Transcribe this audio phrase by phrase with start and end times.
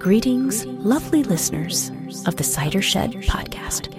[0.00, 1.90] Greetings, lovely listeners
[2.26, 3.92] of the Cider Shed podcast.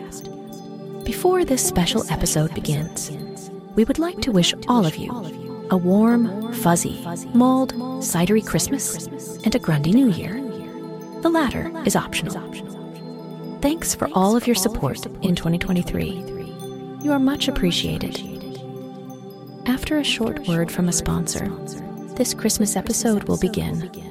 [1.05, 3.11] Before this special episode begins,
[3.75, 5.11] we would like to wish all of you
[5.69, 9.05] a warm, fuzzy, mulled, cidery Christmas
[9.45, 10.33] and a Grundy New Year.
[11.21, 12.51] The latter is optional.
[13.61, 16.09] Thanks for all of your support in 2023.
[17.03, 18.17] You are much appreciated.
[19.67, 21.47] After a short word from a sponsor,
[22.15, 24.10] this Christmas episode will begin.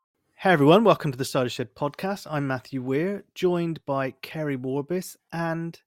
[0.41, 2.25] Hey everyone, welcome to the Cider Shed podcast.
[2.27, 5.79] I'm Matthew Weir, joined by Keri Warbis and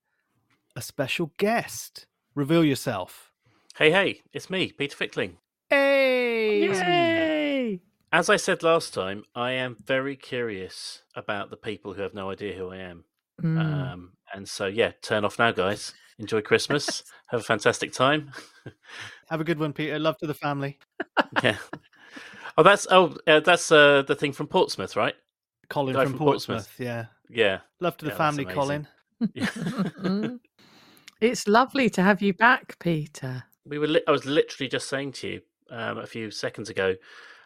[0.77, 2.07] a special guest.
[2.37, 3.33] Reveal yourself.
[3.75, 5.39] Hey, hey, it's me, Peter Fickling.
[5.71, 6.71] Hey!
[8.13, 12.31] As I said last time, I am very curious about the people who have no
[12.31, 13.05] idea who I am.
[13.43, 15.95] Um, and so, yeah, turn off now, guys.
[16.21, 17.03] Enjoy Christmas.
[17.27, 18.31] have a fantastic time.
[19.31, 19.99] Have a good one, Peter.
[19.99, 20.79] Love to the family.
[21.43, 21.57] yeah.
[22.57, 25.15] Oh, that's oh, uh, that's uh, the thing from Portsmouth, right?
[25.69, 26.69] Colin from, from Portsmouth.
[26.69, 26.87] Portsmouth.
[26.87, 27.07] Yeah.
[27.29, 27.59] Yeah.
[27.81, 28.55] Love to the Yeah, that's family.
[28.55, 30.41] Colin.
[31.21, 33.45] It's lovely to have you back, Peter.
[33.65, 33.87] We were.
[33.87, 36.97] Li- I was literally just saying to you um, a few seconds ago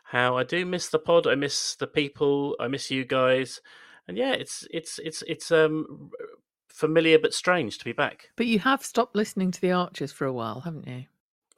[0.04, 1.26] how I do miss the pod.
[1.26, 2.56] I miss the people.
[2.58, 3.60] I miss you guys.
[4.08, 6.10] And yeah, it's it's it's it's um
[6.69, 8.30] familiar but strange to be back.
[8.36, 11.04] But you have stopped listening to the Archers for a while, haven't you?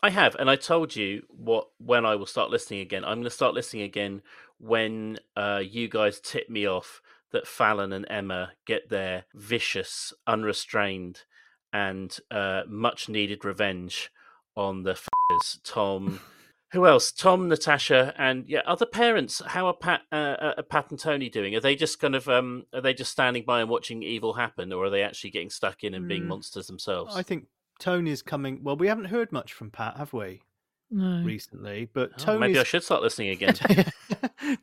[0.02, 3.04] I have, and I told you what when I will start listening again.
[3.04, 4.22] I'm going to start listening again
[4.58, 7.00] when uh, you guys tip me off
[7.32, 11.24] that Fallon and Emma get their vicious, unrestrained,
[11.72, 14.10] and uh, much needed revenge
[14.56, 15.60] on the f***ers.
[15.64, 16.20] Tom,
[16.72, 17.12] who else?
[17.12, 19.42] Tom, Natasha, and yeah, other parents.
[19.46, 20.14] How are Pat, uh,
[20.58, 21.54] uh, Pat and Tony doing?
[21.54, 24.72] Are they just kind of um, are they just standing by and watching evil happen,
[24.72, 27.14] or are they actually getting stuck in and being Mm, monsters themselves?
[27.16, 27.46] I think
[27.80, 28.62] Tony's coming.
[28.62, 30.42] Well, we haven't heard much from Pat, have we,
[30.90, 31.22] No.
[31.24, 31.88] recently?
[31.92, 33.54] But Oh, Tony's maybe I should start listening again.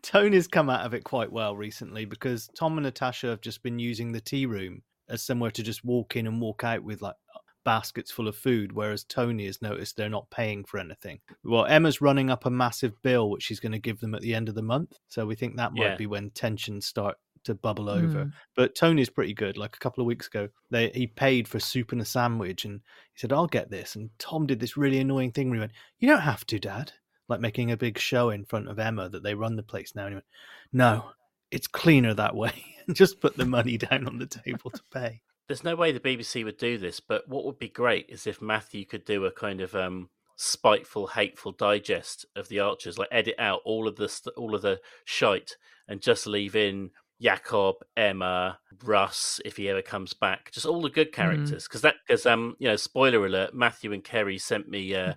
[0.02, 3.80] Tony's come out of it quite well recently because Tom and Natasha have just been
[3.80, 7.16] using the tea room as somewhere to just walk in and walk out with like
[7.64, 11.20] baskets full of food, whereas Tony has noticed they're not paying for anything.
[11.44, 14.34] Well, Emma's running up a massive bill which she's going to give them at the
[14.34, 15.96] end of the month, so we think that might Yeah.
[15.98, 18.26] be when tensions start to bubble over.
[18.26, 18.34] Mm.
[18.56, 19.58] But Tony's pretty good.
[19.58, 22.82] Like a couple of weeks ago, they he paid for soup and a sandwich, and
[23.14, 25.74] he said, "I'll get this." And Tom did this really annoying thing where he went,
[26.00, 26.94] "You don't have to, Dad."
[27.28, 30.04] Like making a big show in front of Emma that they run the place now.
[30.04, 30.26] And he went,
[30.72, 31.12] "No,
[31.52, 32.54] it's cleaner that way."
[32.88, 35.22] and just put the money down on the table to pay.
[35.48, 38.42] There's no way the BBC would do this, but what would be great is if
[38.42, 43.36] Matthew could do a kind of um, spiteful, hateful digest of the Archers, like edit
[43.40, 45.58] out all of the st- all of the shite
[45.88, 50.90] and just leave in Jacob, Emma, Russ, if he ever comes back, just all the
[50.90, 51.64] good characters.
[51.64, 55.14] Because that, because um, you know, spoiler alert, Matthew and Keri sent me uh,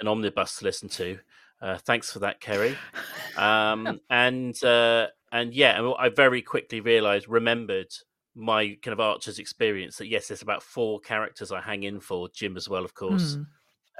[0.00, 1.18] an omnibus to listen to.
[1.60, 2.76] Uh, thanks for that, Keri.
[3.36, 7.92] Um, and uh, and yeah, and I very quickly realised, remembered
[8.34, 12.28] my kind of Archer's experience that yes, there's about four characters I hang in for,
[12.28, 13.36] Jim as well, of course.
[13.36, 13.46] Mm.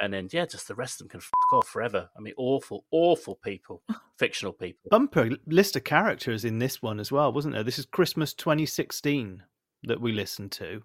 [0.01, 2.09] And then yeah, just the rest of them can f- off forever.
[2.17, 3.83] I mean, awful, awful people,
[4.17, 4.89] fictional people.
[4.91, 7.65] Bumper list of characters in this one as well, wasn't there?
[7.65, 9.43] This is Christmas 2016
[9.85, 10.83] that we listened to.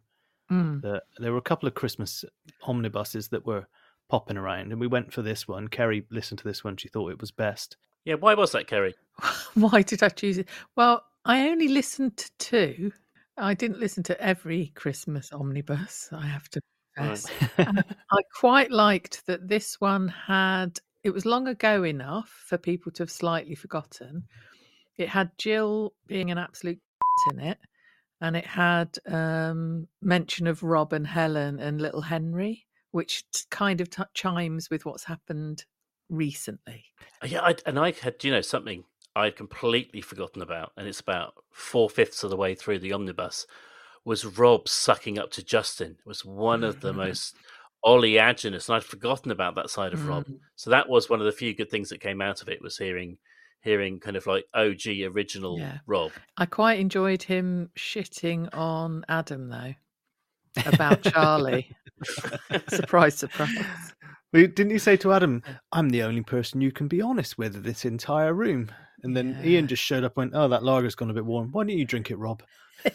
[0.51, 0.81] Mm.
[0.81, 2.25] That there were a couple of Christmas
[2.63, 3.65] omnibuses that were
[4.10, 5.68] popping around, and we went for this one.
[5.68, 7.77] Keri listened to this one; she thought it was best.
[8.06, 8.94] Yeah, why was that, Keri?
[9.54, 10.50] Why did I choose it?
[10.75, 12.92] Well, I only listened to two.
[13.38, 16.10] I didn't listen to every Christmas omnibus.
[16.12, 16.62] I have to
[17.57, 23.04] I quite liked that this one had, it was long ago enough for people to
[23.04, 24.24] have slightly forgotten.
[24.98, 26.80] It had Jill being an absolute
[27.31, 27.60] in it,
[28.22, 33.81] and it had um, mention of Rob and Helen and little Henry, which t- kind
[33.81, 35.66] of t- chimes with what's happened
[36.10, 36.86] recently.
[37.25, 38.84] Yeah, I, and I had, you know, something
[39.16, 43.46] I'd completely forgotten about, and it's about four fifths of the way through the omnibus,
[44.06, 45.92] was Rob sucking up to Justin.
[46.00, 47.36] It was one of the most
[47.86, 50.26] oleaginous, and I'd forgotten about that side of Rob.
[50.26, 50.40] Mm.
[50.56, 52.78] So that was one of the few good things that came out of it was
[52.78, 53.18] hearing,
[53.62, 55.80] hearing kind of like OG original Yeah.
[55.86, 56.12] Rob.
[56.38, 59.74] I quite enjoyed him shitting on Adam though
[60.66, 61.70] about Charlie.
[62.70, 63.50] surprise, surprise.
[64.32, 67.56] Well, Didn't you say to Adam, I'm the only person you can be honest with
[67.56, 68.72] in this entire room?
[69.04, 69.50] And then Yeah.
[69.52, 71.52] Ian just showed up and went, Oh, that lager's gone a bit warm.
[71.52, 72.44] Why don't you drink it, Rob?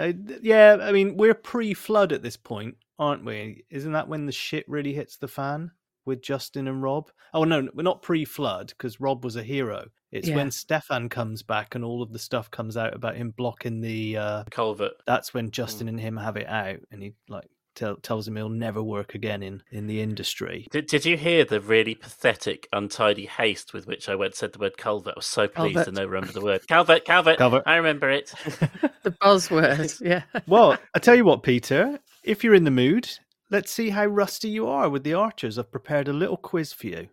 [0.00, 0.12] Uh,
[0.42, 3.64] yeah, I mean, we're pre flood at this point, aren't we?
[3.70, 5.70] Isn't that when the shit really hits the fan
[6.06, 7.10] with Justin and Rob?
[7.34, 9.86] Oh, no, we're not pre flood because Rob was a hero.
[10.10, 10.36] It's Yeah.
[10.36, 14.16] when Stefan comes back and all of the stuff comes out about him blocking the.
[14.16, 14.94] Uh, Culvert.
[15.06, 18.48] that's when Justin and him have it out and he like tell, tells him he'll
[18.48, 20.66] never work again in, in the industry.
[20.70, 24.58] Did, did you hear the really pathetic, untidy haste with which I went said the
[24.58, 25.14] word culvert?
[25.16, 25.94] I was so pleased to Culvert.
[25.94, 27.38] know remember the word culvert, culvert.
[27.38, 27.62] Culvert.
[27.66, 28.32] I remember it.
[29.02, 30.24] The buzzword, yeah.
[30.46, 33.08] Well, I tell you what, Peter, if you're in the mood,
[33.48, 35.58] let's see how rusty you are with the archers.
[35.58, 37.08] I've prepared a little quiz for you.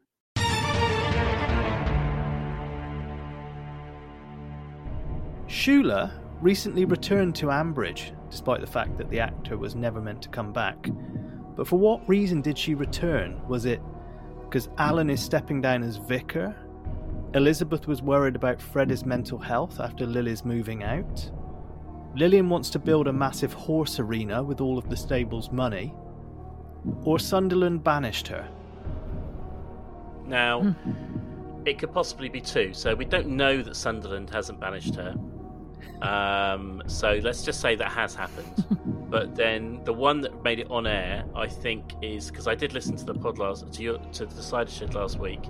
[5.47, 6.11] Shula
[6.41, 10.51] recently returned to Ambridge, despite the fact that the actor was never meant to come
[10.53, 10.89] back.
[11.55, 13.41] But for what reason did she return?
[13.47, 13.81] Was it
[14.43, 16.55] because Alan is stepping down as vicar?
[17.33, 21.31] Elizabeth was worried about Freddie's mental health after Lily's moving out?
[22.15, 25.93] Lilian wants to build a massive horse arena with all of the stable's money?
[27.03, 28.47] Or Sunderland banished her?
[30.25, 31.67] Now, hmm.
[31.67, 32.73] it could possibly be two.
[32.73, 35.15] So we don't know that Sunderland hasn't banished her.
[36.01, 38.65] Um, so let's just say that has happened.
[39.09, 42.73] but then the one that made it on air, I think, is because I did
[42.73, 45.41] listen to the pod last to your to the Cider Shed last week.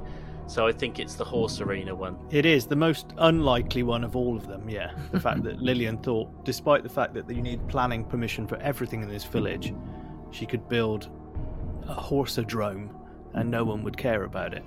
[0.47, 2.17] So I think it's the horse arena one.
[2.31, 4.93] It is the most unlikely one of all of them, yeah.
[5.11, 9.03] The fact that Lilian thought, despite the fact that you need planning permission for everything
[9.03, 9.73] in this village,
[10.31, 11.09] she could build
[11.85, 12.89] a horseodrome
[13.33, 14.63] and no one would care about it.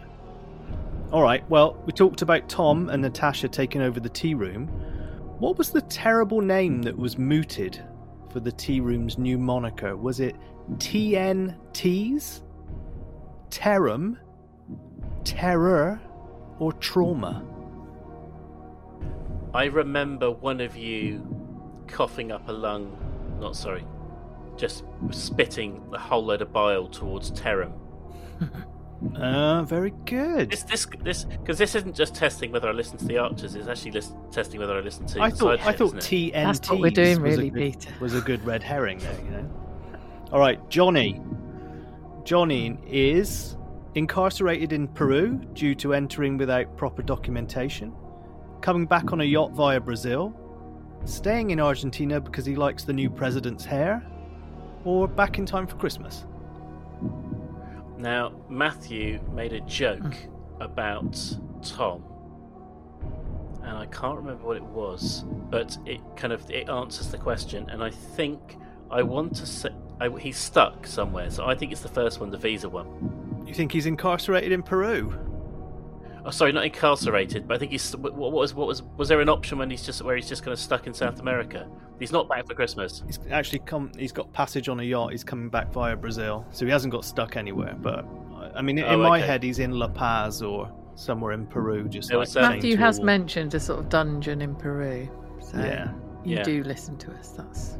[1.13, 4.71] Alright, well, we talked about Tom and Natasha taking over the tea room.
[5.41, 7.83] What was the terrible name that was mooted
[8.31, 9.97] for the tea room's new moniker?
[9.97, 10.37] Was it
[10.73, 12.43] TNTs?
[13.49, 14.19] Terum?
[15.25, 15.99] Terror?
[16.59, 17.43] Or trauma?
[19.55, 21.27] I remember one of you
[21.87, 22.99] coughing up a lung.
[23.41, 23.87] Not sorry,
[24.59, 27.73] just spitting a whole load of bile towards Terram.
[29.17, 30.51] Ah, very good.
[30.51, 33.55] This, this, this, because this isn't just testing whether I listen to the Archers.
[33.55, 35.23] It's actually lis- testing whether I listen to.
[35.23, 36.01] I thought I thought isn't?
[36.01, 37.95] TNT That's what we're doing, was, really, good- Peter.
[38.01, 39.51] was a good red herring there, you know.
[40.33, 41.21] All right, Johnny.
[42.25, 43.57] Johnny is
[43.95, 47.93] incarcerated in Peru due to entering without proper documentation,
[48.61, 50.35] coming back on a yacht via Brazil,
[51.07, 54.07] staying in Argentina because he likes the new president's hair,
[54.85, 56.27] or back in time for Christmas.
[58.01, 60.63] Now, Matthew made a joke hmm.
[60.63, 61.23] about
[61.63, 62.03] Tom,
[63.63, 67.69] and I can't remember what it was, but it kind of it answers the question.
[67.69, 68.57] And I think
[68.91, 69.69] I want to say
[70.01, 73.45] I, he's stuck somewhere, so I think it's the first one, the visa one.
[73.47, 75.13] You think he's incarcerated in Peru?
[76.25, 77.95] Oh, sorry, not incarcerated, but I think he's.
[77.95, 80.43] What what was what was was there an option when he's just where he's just
[80.43, 81.69] kind of stuck in South America?
[82.01, 83.03] He's not back for Christmas.
[83.07, 83.93] He's actually come.
[83.97, 85.13] He's got passage on a yacht.
[85.13, 87.77] He's coming back via Brazil, so he hasn't got stuck anywhere.
[87.81, 88.05] But
[88.57, 89.27] I mean, in Oh, my okay.
[89.27, 92.83] head, he's in La Paz or somewhere in Peru, just like was, um, Matthew to
[92.83, 93.07] a has wall.
[93.07, 95.09] mentioned a sort of dungeon in Peru.
[95.41, 95.93] So Yeah.
[96.25, 96.43] you Yeah.
[96.43, 97.31] do listen to us.
[97.31, 97.77] That's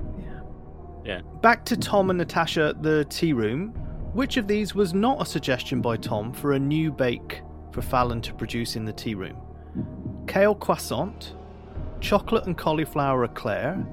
[1.05, 1.21] yeah.
[1.41, 3.71] Back to Tom and Natasha at the tea room.
[4.13, 8.21] Which of these was not a suggestion by Tom for a new bake for Fallon
[8.23, 9.37] to produce in the tea room?
[10.27, 11.37] Kale croissant,
[12.01, 13.85] chocolate and cauliflower eclair,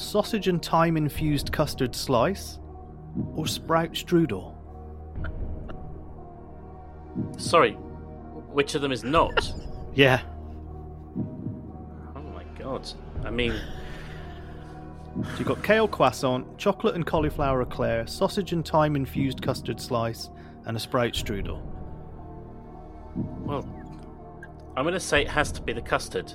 [0.00, 2.58] sausage and thyme infused custard slice,
[3.34, 4.54] or sprout strudel?
[7.38, 9.52] Sorry, which of them is not?
[9.94, 10.22] Yeah.
[12.16, 12.88] oh my god!
[13.24, 13.52] I mean,
[15.22, 20.30] So you've got kale croissant, chocolate and cauliflower eclair, sausage and thyme infused custard slice,
[20.66, 21.60] and a sprout strudel.
[23.16, 23.66] well,
[24.76, 26.32] I'm going to say it has to be the custard.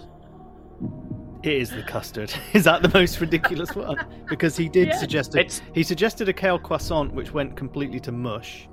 [1.46, 2.34] It is the custard.
[2.54, 3.98] Is that the most ridiculous one?
[4.28, 4.98] Because he did Yeah.
[4.98, 8.68] suggest a, he suggested a kale croissant, which went completely to mush.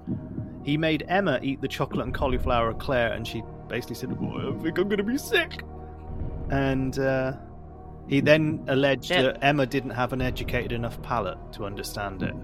[0.65, 4.63] He made Emma eat the chocolate and cauliflower eclair, and she basically said, oh, "I
[4.63, 5.63] think I'm going to be sick."
[6.51, 7.35] And uh,
[8.09, 9.23] he then alleged Yeah.
[9.23, 12.35] that Emma didn't have an educated enough palate to understand it.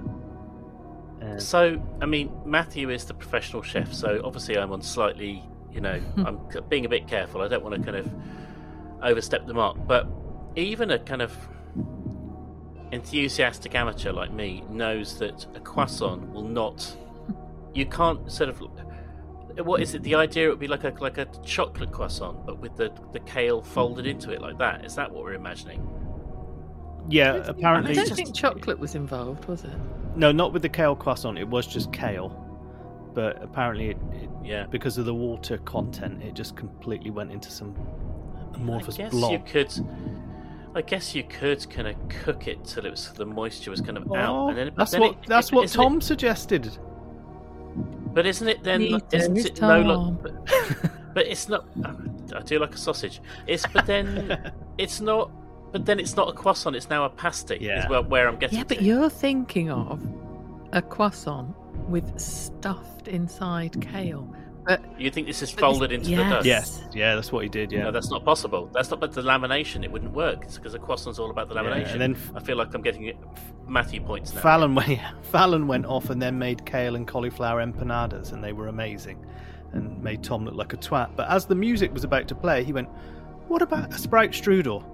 [1.20, 5.42] And So, I mean, Matthew is the professional chef, so obviously I'm on slightly,
[5.73, 7.40] you know, I'm being a bit careful.
[7.40, 8.11] I don't want to kind of
[9.02, 10.06] overstep the mark, but
[10.58, 11.34] even a kind of
[12.92, 16.96] enthusiastic amateur like me knows that a croissant will not.
[17.74, 18.62] You can't sort of.
[19.66, 20.02] What is it?
[20.02, 23.20] The idea it would be like a like a chocolate croissant, but with the the
[23.20, 24.84] kale folded into it like that.
[24.84, 25.86] Is that what we're imagining?
[27.10, 29.72] yeah, I apparently, don't just- think chocolate was involved, was it?
[30.14, 31.38] no, not with the kale croissant.
[31.38, 32.28] It was just kale,
[33.14, 34.66] but apparently, it, it, Yeah.
[34.66, 37.74] because of the water content, it just completely went into some
[38.54, 39.32] amorphous I guess blob.
[39.32, 39.72] you could.
[40.75, 43.96] I guess you could kind of cook it till it was the moisture was kind
[43.96, 46.00] of out, Oh, and then that's then what it- that's it- what isn't it- Tom
[46.00, 46.78] suggested.
[48.14, 48.80] but isn't it then?
[48.82, 49.82] Neither isn't is it no?
[49.82, 50.18] Tom.
[50.22, 51.64] Like, but, but it's not.
[52.34, 53.20] I do like a sausage.
[53.46, 55.30] It's but then it's not.
[55.72, 56.76] But then it's not a croissant.
[56.76, 57.58] It's now a pasty.
[57.60, 57.84] Yeah.
[57.84, 58.58] Is where, where I'm getting.
[58.58, 58.84] Yeah, but to.
[58.84, 60.00] you're thinking of
[60.72, 61.54] a croissant
[61.88, 64.32] with stuffed inside kale.
[64.68, 66.46] But You think this is folded it's- into the dust?
[66.46, 67.72] Yes, yeah, that's what he did.
[67.72, 68.68] Yeah, No, that's not possible.
[68.75, 69.00] That's not.
[69.00, 70.40] But the lamination, it wouldn't work.
[70.44, 71.92] It's because a croissant's all about the Yeah, lamination.
[71.92, 73.16] and then f- I feel like I'm getting
[73.66, 74.42] Matthew points now.
[74.42, 75.00] Fallon went
[75.32, 79.25] Fallon went off and then made kale and cauliflower empanadas, and they were amazing,
[79.72, 81.16] and made Tom look like a twat.
[81.16, 82.88] But as the music was about to play, he went,
[83.48, 84.84] "What about a sprout strudel?"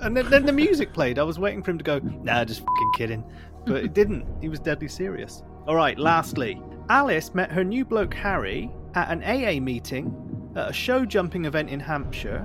[0.00, 1.18] And then, then the music played.
[1.18, 3.24] I was waiting for him to go, "Nah, just fucking kidding,"
[3.66, 4.24] but it didn't.
[4.40, 5.42] He was deadly serious.
[5.66, 5.98] All right.
[5.98, 11.44] Lastly, Alice met her new bloke Harry at an AA meeting at a show jumping
[11.44, 12.40] event in Hampshire.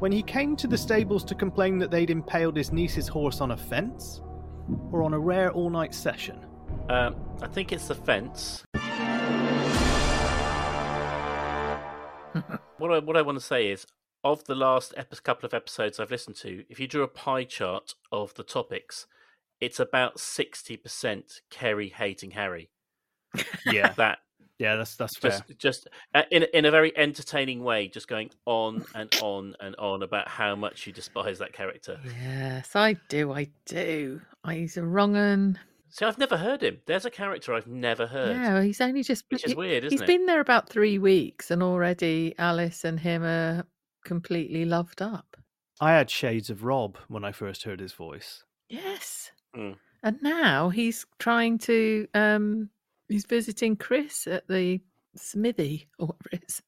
[0.00, 3.52] When he came to the stables to complain that they'd impaled his niece's horse on
[3.52, 4.20] a fence,
[4.90, 6.44] or on a rare all night session?
[6.88, 8.64] Um, I think it's the fence.
[12.78, 13.86] what I what I want to say is,
[14.24, 17.44] of the last epi- couple of episodes I've listened to, if you drew a pie
[17.44, 19.06] chart of the topics,
[19.60, 22.70] it's about sixty percent Keri hating Harry.
[23.64, 24.18] Yeah, That
[24.62, 25.30] yeah, that's that's fair.
[25.30, 29.74] just just uh, in in a very entertaining way, just going on and on and
[29.76, 31.98] on about how much you despise that character.
[32.22, 33.32] yes, I do.
[33.32, 34.20] I do.
[34.44, 35.58] I, he's a wrong un.
[35.90, 36.78] See, I've never heard him.
[36.86, 38.36] There's a character I've never heard.
[38.36, 39.24] Yeah, he's only just.
[39.30, 40.00] Which is he- weird, isn't it?
[40.00, 43.64] He's been there about three weeks, and already Alice and him are
[44.04, 45.36] completely loved up.
[45.80, 48.44] I had shades of Rob when I first heard his voice.
[48.68, 49.32] Yes.
[49.56, 49.76] Mm.
[50.02, 52.06] And now he's trying to.
[52.14, 52.70] um
[53.12, 54.80] He's visiting Chris at the
[55.16, 56.62] smithy or whatever it is.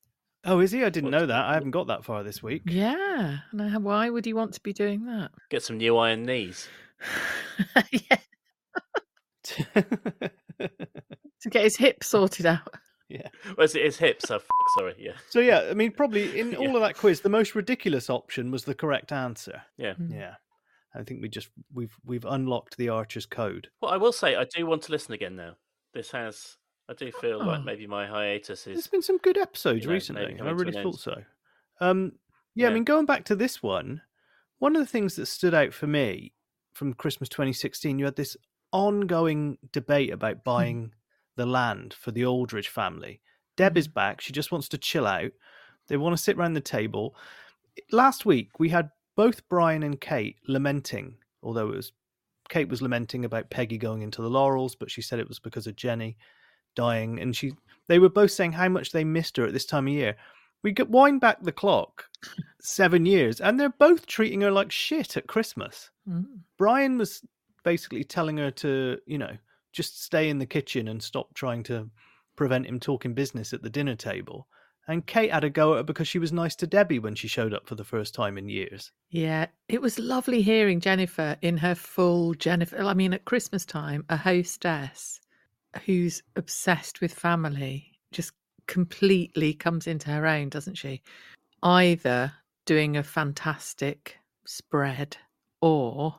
[0.45, 0.85] Oh, is he?
[0.85, 1.45] I didn't know that.
[1.47, 2.63] I haven't got that far this week.
[2.67, 3.39] Yeah.
[3.51, 5.31] And I, why would he want to be doing that?
[5.51, 6.69] Get some new iron knees.
[7.91, 8.19] yeah.
[11.43, 12.75] To get his hip sorted out.
[13.11, 13.29] Yeah.
[13.59, 14.31] Well, it's, it's hips.
[14.31, 14.47] Oh, f-
[14.79, 14.95] sorry.
[14.99, 15.13] Yeah.
[15.29, 16.59] so yeah, I mean, probably in Yeah.
[16.59, 19.61] all of that quiz, the most ridiculous option was the correct answer.
[19.77, 19.93] Yeah.
[20.01, 20.15] Mm.
[20.15, 20.35] Yeah,
[20.95, 23.69] I think we just we've we've unlocked the Archer's code.
[23.83, 25.57] Well, I will say I do want to listen again now.
[25.95, 26.57] This has.
[26.89, 27.47] I do feel Oh.
[27.47, 28.87] like maybe my hiatus There's is.
[28.89, 31.23] been some good episodes you know, recently, I really thought so.
[31.81, 32.13] Um,
[32.55, 34.03] yeah, I mean, going back to this one,
[34.59, 36.35] one of the things that stood out for me
[36.75, 38.37] from Christmas 2016, you had this
[38.71, 40.93] ongoing debate about buying
[41.37, 43.21] the land for the Aldridge family.
[43.57, 45.33] Deb is back; she just wants to chill out.
[45.89, 47.17] They want to sit around the table.
[47.93, 51.93] Last week, we had both Brian and Kate lamenting, although it was
[52.49, 55.67] Kate was lamenting about Peggy going into the Laurels, but she said it was because
[55.67, 56.17] of Jenny
[56.75, 57.53] dying, and she
[57.87, 60.17] they were both saying how much they missed her at this time of year.
[60.63, 62.07] We get wind back the clock
[62.61, 65.91] seven years, and they're both treating her like shit at Christmas.
[66.09, 66.27] Mm.
[66.57, 67.23] Brian was
[67.65, 69.37] basically telling her to, you know,
[69.73, 71.91] just stay in the kitchen and stop trying to
[72.37, 74.47] prevent him talking business at the dinner table.
[74.87, 77.29] And Kate had a go at her because she was nice to Debbie when she
[77.29, 78.93] showed up for the first time in years.
[79.11, 82.83] Yeah, it was lovely hearing Jennifer in her full Jennifer.
[82.83, 85.21] I mean, at Christmas time, a hostess
[85.87, 88.33] who's obsessed with family just
[88.67, 91.03] completely comes into her own, doesn't she?
[91.63, 92.33] Either
[92.67, 95.17] doing a fantastic spread
[95.61, 96.15] or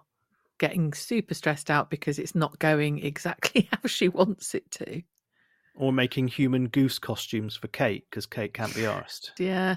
[0.57, 5.01] getting super stressed out because it's not going exactly how she wants it to.
[5.75, 9.31] Or making human goose costumes for Kate because Kate can't be arsed.
[9.39, 9.75] Yeah,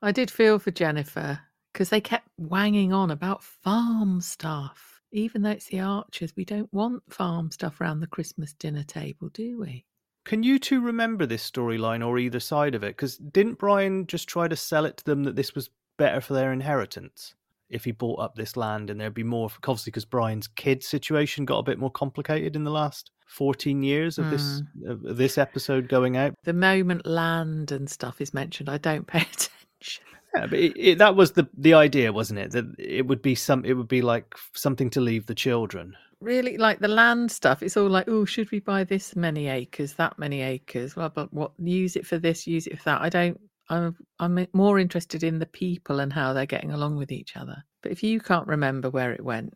[0.00, 1.40] I did feel for Jennifer
[1.72, 5.02] because they kept wanging on about farm stuff.
[5.12, 9.28] Even though it's the Archers, we don't want farm stuff around the Christmas dinner table,
[9.28, 9.84] do we?
[10.24, 12.96] Can you two remember this storyline or either side of it?
[12.96, 16.34] Because didn't Brian just try to sell it to them that this was better for
[16.34, 17.34] their inheritance?
[17.68, 21.44] If he bought up this land and there'd be more obviously because Brian's kid situation
[21.44, 24.90] got a bit more complicated in the last 14 years of this hmm.
[24.90, 26.34] of this episode going out.
[26.44, 30.04] The moment land and stuff is mentioned, I don't pay attention.
[30.34, 32.52] Yeah, but it, it, that was the the idea, wasn't it?
[32.52, 35.96] That it would be some it would be like something to leave the children.
[36.20, 39.94] Really, like the land stuff, it's all like, oh, should we buy this many acres,
[39.94, 40.96] that many acres?
[40.96, 43.02] Well, but what use it for this, use it for that?
[43.02, 43.38] I don't.
[43.68, 47.64] I'm I'm more interested in the people and how they're getting along with each other.
[47.82, 49.54] But if you can't remember where it went,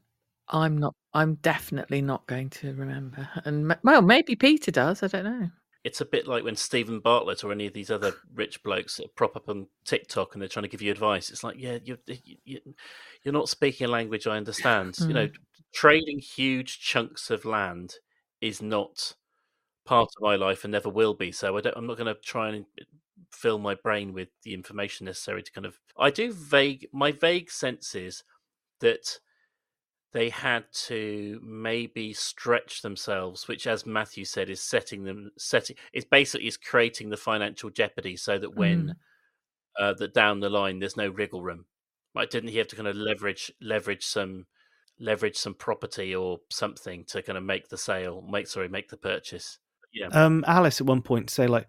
[0.48, 0.94] I'm not.
[1.12, 3.28] I'm definitely not going to remember.
[3.44, 5.02] And well, maybe Peter does.
[5.02, 5.50] I don't know.
[5.82, 9.14] It's a bit like when Steven Bartlett or any of these other rich blokes that
[9.16, 11.30] prop up on TikTok and they're trying to give you advice.
[11.30, 11.98] It's like, yeah, you're
[12.44, 12.58] you,
[13.22, 14.96] you're not speaking a language I understand.
[15.00, 15.32] You know, hmm.
[15.72, 17.94] trading huge chunks of land
[18.40, 19.14] is not
[19.86, 21.32] part of my life and never will be.
[21.32, 22.66] So I don't, I'm not going to try and
[23.30, 25.78] fill my brain with the information necessary to kind of.
[25.98, 26.88] I do vague.
[26.92, 28.24] My vague sense is
[28.80, 29.18] that
[30.12, 35.76] they had to maybe stretch themselves, which, as Matthew said, is setting them setting.
[35.92, 38.94] It's basically is creating the financial jeopardy so that when Mm.
[39.78, 41.66] uh, that down the line there's no wriggle room.
[42.14, 42.28] Right?
[42.28, 44.46] Didn't he have to kind of leverage leverage some
[44.98, 48.96] leverage some property or something to kind of make the sale, make sorry, make the
[48.96, 49.58] purchase?
[49.92, 50.08] Yeah.
[50.08, 51.68] Um, Alice at one point say like,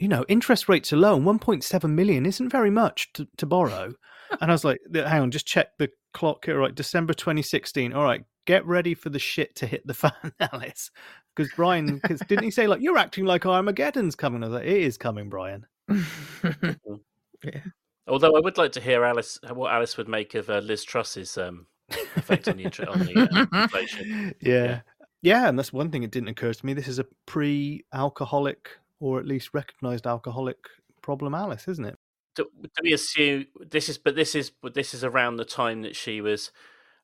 [0.00, 3.92] you know, interest rates alone, 1.7 million isn't very much to, to borrow.
[4.40, 6.58] and I was like, hang on, just check the clock here.
[6.58, 7.92] Right, December 2016.
[7.92, 10.90] All right, get ready for the shit to hit the fan, Alice.
[11.36, 14.42] Because Brian, because didn't he say like you're acting like Armageddon's coming?
[14.42, 15.66] I was like, it is coming, Brian.
[15.88, 17.60] yeah.
[18.08, 21.38] Although I would like to hear Alice what Alice would make of uh, Liz Truss's
[21.38, 21.66] um,
[22.16, 24.34] effect on the, inter- on the uh, inflation.
[24.40, 24.52] Yeah.
[24.52, 24.80] Yeah.
[25.22, 25.48] yeah.
[25.48, 26.72] and that's one thing that didn't occur to me.
[26.72, 30.58] This is a pre-alcoholic or at least recognized alcoholic
[31.02, 31.98] problem, Alice, isn't it?
[32.36, 33.98] Do, do we assume this is?
[33.98, 36.52] But this is but this is around the time that she was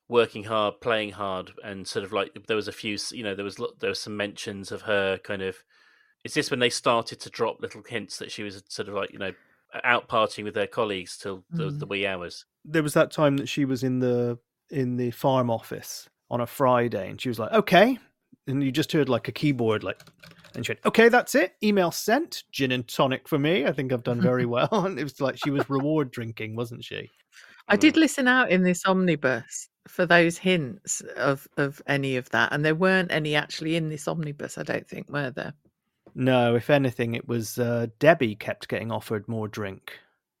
[0.07, 2.97] working hard, playing hard, and sort of like there was a few.
[3.11, 5.57] You know, there was there was some mentions of her kind of.
[6.23, 9.11] Is this when they started to drop little hints that she was sort of like
[9.11, 9.33] you know
[9.83, 11.89] out partying with her colleagues till the, the mm.
[11.89, 12.45] wee hours?
[12.63, 16.47] There was that time that she was in the in the farm office on a
[16.47, 17.97] Friday, and she was like, "Okay,"
[18.47, 20.01] and you just heard like a keyboard like.
[20.57, 21.53] And she went, okay, that's it.
[21.63, 22.43] Email sent.
[22.51, 23.65] Gin and tonic for me.
[23.65, 24.67] I think I've done very well.
[24.85, 27.09] And it was like she was reward drinking, wasn't she?
[27.69, 32.51] I did listen out in this omnibus for those hints of of any of that,
[32.53, 34.57] and there weren't any actually in this omnibus.
[34.57, 35.53] I don't think were there.
[36.15, 39.93] No, if anything, it was uh, Debbie kept getting offered more drink,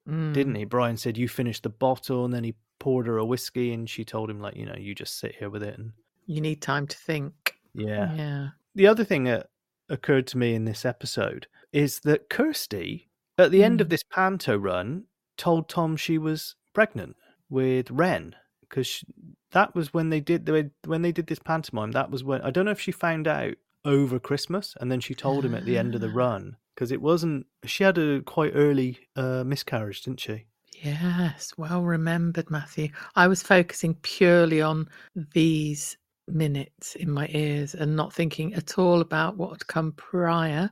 [0.09, 0.33] Mm.
[0.33, 0.63] didn't he?
[0.63, 4.05] Brian said you finished the bottle, and then he poured her a whiskey, and she
[4.05, 5.91] told him like, you know, you just sit here with it, and
[6.27, 7.55] You need time to think.
[7.73, 8.13] yeah.
[8.15, 8.47] Yeah.
[8.75, 9.49] The other thing that
[9.89, 13.89] occurred to me in this episode is that Kirsty, at the end of Mm.
[13.91, 15.05] this panto run,
[15.37, 17.15] told Tom she was pregnant
[17.49, 19.03] with Ren because
[19.51, 21.91] that was when they did the when they did this pantomime.
[21.91, 25.15] That was when I don't know if she found out over Christmas and then she
[25.15, 26.13] told him at the end of the Ah.
[26.15, 27.45] run because it wasn't.
[27.65, 30.45] She had a quite early uh, miscarriage, didn't she?
[30.83, 32.89] Yes, well remembered, Matthew.
[33.15, 34.89] I was focusing purely on
[35.33, 40.69] these minutes in my ears and not thinking at all about what had come prior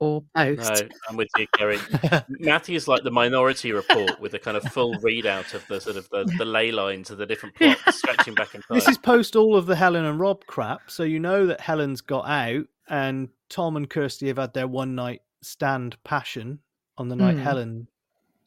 [0.00, 0.84] or post.
[0.84, 1.78] No, I'm with you, Keri.
[2.28, 6.08] Matthew's like the Minority Report with a kind of full readout of the sort of
[6.10, 8.80] the, the ley lines of the different plots, stretching back and forth.
[8.80, 12.00] This is post all of the Helen and Rob crap, so you know that Helen's
[12.00, 16.60] got out, and Tom and Kirsty have had their one night stand passion
[16.96, 17.42] on the night Hmm.
[17.42, 17.88] Helen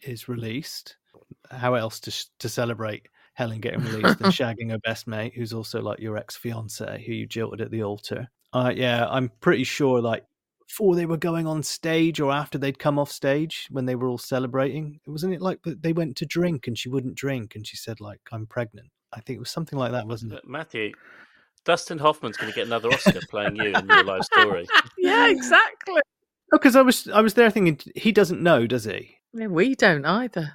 [0.04, 0.95] is released.
[1.50, 5.54] How else to sh- to celebrate Helen getting released and shagging her best mate, who's
[5.54, 8.30] also like your ex fiance, who you jilted at the altar?
[8.54, 10.26] Uh, yeah, I'm pretty sure like
[10.67, 14.08] before they were going on stage or after they'd come off stage when they were
[14.08, 17.67] all celebrating, wasn't it like that they went to drink and she wouldn't drink and
[17.67, 18.88] she said like I'm pregnant.
[19.13, 20.44] I think it was something like that, wasn't it?
[20.46, 20.94] Matthew,
[21.65, 24.65] Dustin Hoffman's going to get another Oscar playing you in your life story.
[24.98, 26.02] yeah, exactly.
[26.54, 29.17] Oh, because I was I was there thinking he doesn't know, does he?
[29.34, 30.54] Yeah, we don't either.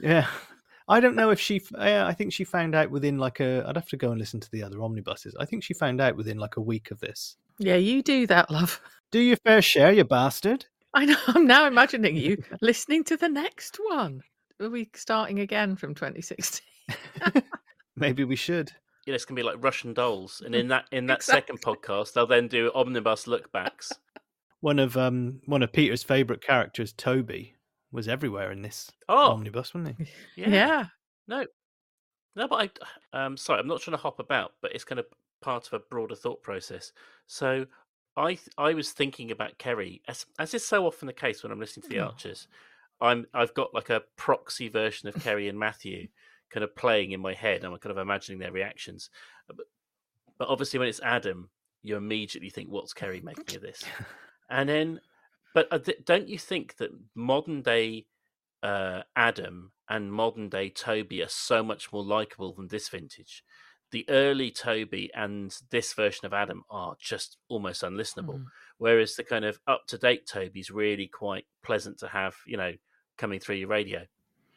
[0.00, 0.26] Yeah,
[0.92, 1.62] I don't know if she.
[1.78, 3.64] I think she found out within like a.
[3.66, 5.34] I'd have to go and listen to the other omnibuses.
[5.40, 7.38] I think she found out within like a week of this.
[7.58, 8.78] Yeah, you do that, love.
[9.10, 10.66] Do your fair share, you bastard.
[10.94, 11.16] I know.
[11.28, 14.22] I'm now imagining you listening to the next one.
[14.60, 16.60] Are we starting again from 2016?
[17.96, 18.70] Maybe we should.
[19.06, 21.62] You know, it's going to be like Russian dolls, and in that in that second
[21.62, 23.92] podcast, they'll then do omnibus lookbacks.
[24.60, 27.56] One of um one of Peter's favourite characters, Toby,
[27.92, 30.06] was everywhere in this Oh, omnibus, wasn't he?
[30.42, 30.48] yeah.
[30.48, 30.84] yeah.
[31.28, 31.46] No,
[32.34, 32.72] no, but
[33.12, 35.06] I, um, sorry, I'm not trying to hop about, but it's kind of
[35.40, 36.92] part of a broader thought process.
[37.26, 37.66] So,
[38.16, 41.60] I, I was thinking about Keri, as as is so often the case when I'm
[41.60, 42.06] listening to the Oh.
[42.06, 42.48] Archers.
[43.00, 46.06] I'm, I've got like a proxy version of Keri and Matthew
[46.50, 47.64] kind of playing in my head.
[47.64, 49.10] I'm kind of imagining their reactions.
[49.48, 49.56] But,
[50.38, 51.50] but obviously, when it's Adam,
[51.82, 53.82] you immediately think, "What's Keri making of this?"
[54.50, 55.00] and then,
[55.54, 58.06] but uh, don't you think that modern day
[58.62, 63.44] uh, Adam and modern day Toby are so much more likable than this vintage?
[63.90, 68.44] The early Toby and this version of Adam are just almost unlistenable, mm.
[68.78, 72.56] whereas the kind of up to date Toby is really quite pleasant to have, you
[72.56, 72.72] know,
[73.18, 74.06] coming through your radio.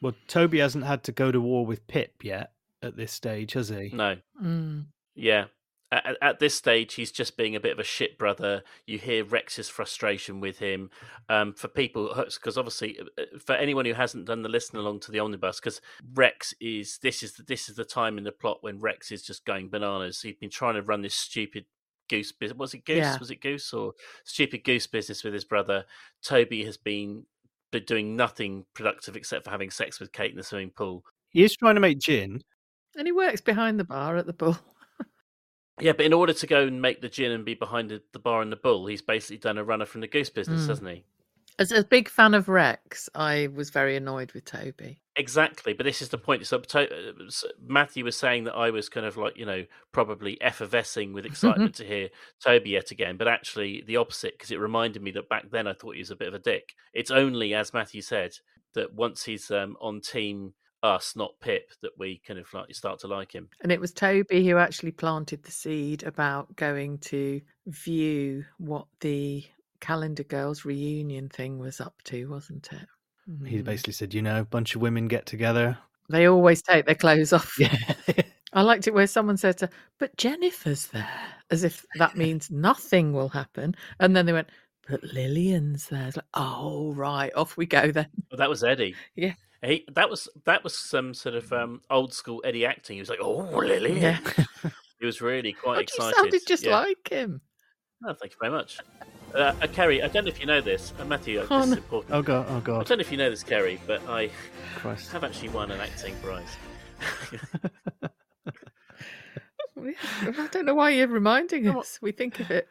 [0.00, 3.68] Well, Toby hasn't had to go to war with Pip yet at this stage, has
[3.68, 3.90] he?
[3.92, 4.16] No.
[4.42, 4.86] Mm.
[5.14, 5.46] Yeah.
[5.92, 8.64] At, at, this stage, he's just being a bit of a shit brother.
[8.86, 10.90] You hear Rex's frustration with him.
[11.28, 15.00] Um, for people, because obviously, uh, uh, for anyone who hasn't done the listen along
[15.00, 15.80] to the omnibus, because
[16.14, 19.22] Rex is this is the, this is the time in the plot when Rex is
[19.22, 20.20] just going bananas.
[20.20, 21.66] He's been trying to run this stupid
[22.08, 22.58] goose business.
[22.58, 22.98] Was it goose?
[22.98, 23.18] Yeah.
[23.18, 23.92] Was it goose or
[24.24, 25.84] stupid goose business with his brother?
[26.20, 27.24] Toby has been
[27.72, 31.04] but doing nothing productive except for having sex with Kate in the swimming pool.
[31.30, 32.42] He is trying to make gin.
[32.96, 34.58] And he works behind the bar at the bull.
[35.80, 38.18] Yeah, but in order to go and make the gin and be behind the, the
[38.18, 40.68] bar and the bull, he's basically done a runner from the goose business, mm.
[40.68, 41.04] hasn't he?
[41.58, 45.00] As a big fan of Rex, I was very annoyed with Toby.
[45.16, 46.46] Exactly, but this is the point.
[46.46, 46.86] So, uh,
[47.66, 51.74] Matthew was saying that I was kind of like you know probably effervescing with excitement
[51.76, 52.10] to hear
[52.44, 55.72] Toby yet again, but actually the opposite because it reminded me that back then I
[55.72, 56.74] thought he was a bit of a dick.
[56.92, 58.32] It's only as Matthew said
[58.74, 60.52] that once he's um, on team
[60.86, 63.48] us, not Pip, that we kind of like start to like him.
[63.62, 69.44] And it was Toby who actually planted the seed about going to view what the
[69.80, 72.86] Calendar Girls reunion thing was up to, wasn't it?
[73.28, 73.46] Mm.
[73.46, 75.76] He basically said, you know, a bunch of women get together.
[76.08, 77.58] They always take their clothes off.
[77.58, 77.76] Yeah.
[78.52, 79.68] I liked it where someone said to,
[79.98, 81.08] but Jennifer's there,
[81.50, 83.74] as if that means nothing will happen.
[83.98, 84.48] And then they went,
[84.88, 86.08] but Lilian's there.
[86.08, 88.06] It's like, oh right, off we go then.
[88.30, 88.94] Well, that was Eddie.
[89.16, 89.34] Yeah.
[89.64, 92.94] He, that was that was some sort of um, old school Eddie acting.
[92.96, 94.18] He was like, "Oh, Lily," Yeah.
[95.00, 96.10] he was really quite excited.
[96.10, 96.78] You sounded just yeah.
[96.78, 97.40] like him.
[98.06, 98.78] Oh, thank you very much.
[99.34, 100.92] Uh, uh, Keri, I don't know if you know this.
[100.98, 101.60] Uh, Matthew, oh, this no.
[101.60, 102.14] is important.
[102.14, 102.46] Oh, God.
[102.48, 102.80] Oh, God.
[102.80, 104.30] I don't know if you know this, Keri, but I
[104.76, 105.10] Christ.
[105.12, 106.56] have actually won an acting prize.
[109.78, 111.98] I don't know why you're reminding us.
[112.00, 112.68] We think of it.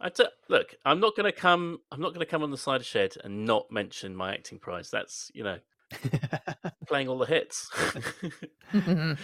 [0.00, 1.80] I t- look, I'm not going to come.
[1.90, 4.90] I'm not going to come on the Cider Shed and not mention my acting prize.
[4.90, 5.58] That's you know,
[6.86, 7.70] playing all the hits.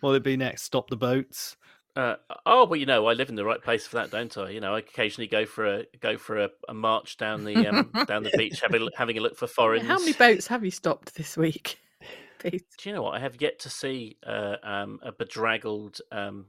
[0.00, 0.62] What'll it be next?
[0.62, 1.56] Stop the boats.
[1.96, 4.50] Uh, oh, well, you know, I live in the right place for that, don't I?
[4.50, 7.90] You know, I occasionally go for a go for a, a march down the um,
[8.06, 9.88] down the beach, having having a look for foreigners.
[9.88, 11.78] How many boats have you stopped this week,
[12.38, 12.64] Pete?
[12.76, 13.14] Do you know what?
[13.14, 16.46] I have yet to see uh, um, a bedraggled um,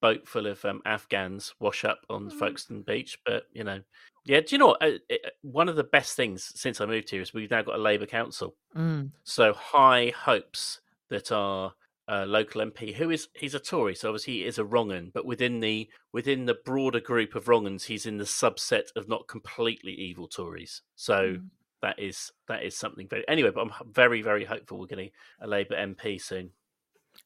[0.00, 2.32] boat full of um, Afghans wash up on mm.
[2.32, 3.80] Folkestone Beach, but you know,
[4.24, 4.40] yeah.
[4.40, 4.82] Do you know what?
[4.82, 7.62] Uh, it, uh, one of the best things since I moved here is we've now
[7.62, 9.10] got a Labour council, mm.
[9.24, 10.80] so high hopes
[11.10, 11.74] that our
[12.08, 15.26] uh, local MP who is he's a Tory, so obviously he is a wrong'un, but
[15.26, 19.92] within the within the broader group of wrong'uns, he's in the subset of not completely
[19.92, 20.82] evil Tories.
[20.96, 21.48] So mm.
[21.82, 23.50] that is that is something very anyway.
[23.54, 26.50] But I'm very very hopeful we're getting a Labour MP soon.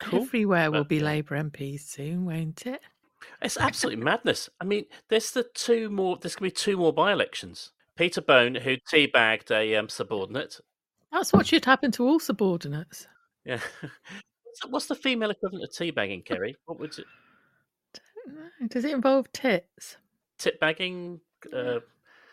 [0.01, 0.23] Cool.
[0.23, 1.01] Everywhere will be.
[1.01, 2.81] Labour MPs soon, won't it?
[3.41, 4.49] It's absolutely madness.
[4.61, 6.17] I mean, there's the two more.
[6.21, 7.73] There's going to be two more by-elections.
[7.97, 10.61] Peter Bone, who teabagged a um, subordinate.
[11.13, 13.07] That's what should happen to all subordinates.
[13.45, 13.61] Yeah.
[14.69, 16.57] What's the female equivalent of teabagging, Keri?
[16.67, 17.07] What would it?
[18.69, 19.97] Does it involve tits?
[20.39, 21.21] Tit bagging?
[21.53, 21.81] Uh,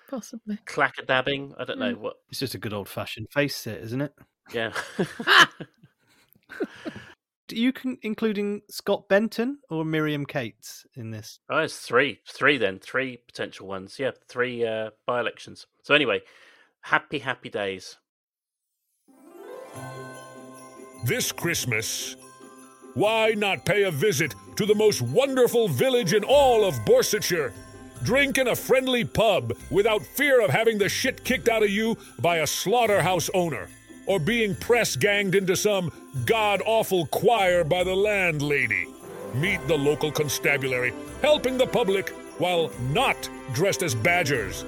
[0.10, 0.58] Possibly.
[0.66, 1.54] Clacker dabbing?
[1.58, 2.18] I don't know what.
[2.30, 4.14] It's just a good old fashioned face sit, isn't it?
[4.54, 4.72] Yeah.
[7.50, 11.40] Do you con- including Scott Benton or Miriam Cates in this?
[11.50, 13.98] Oh, it's three, three then, three potential ones.
[13.98, 15.66] Yeah, three uh, by elections.
[15.82, 16.22] So anyway,
[16.82, 17.98] happy, happy days.
[21.06, 22.16] This Christmas,
[22.94, 27.52] why not pay a visit to the most wonderful village in all of Borsetshire?
[28.04, 31.98] Drink in a friendly pub without fear of having the shit kicked out of you
[32.20, 33.70] by a slaughterhouse owner,
[34.06, 35.92] or being press ganged into some
[36.26, 38.88] god awful choir by the landlady.
[39.36, 44.66] Meet the local constabulary, helping the public while not dressed as badgers.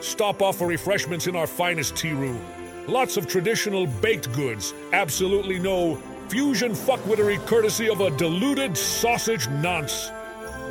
[0.00, 2.40] Stop off for refreshments in our finest tea room
[2.88, 4.74] Lots of traditional baked goods.
[4.92, 5.96] Absolutely no
[6.28, 10.10] fusion fuckwittery courtesy of a diluted sausage nonce.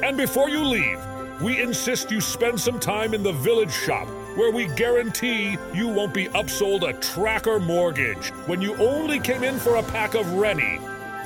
[0.04, 1.00] And before you leave,
[1.42, 6.13] we insist you spend some time in the village shop, where we guarantee you won't
[6.13, 10.80] be upsold a tracker mortgage when you only came in for a pack of Rennie.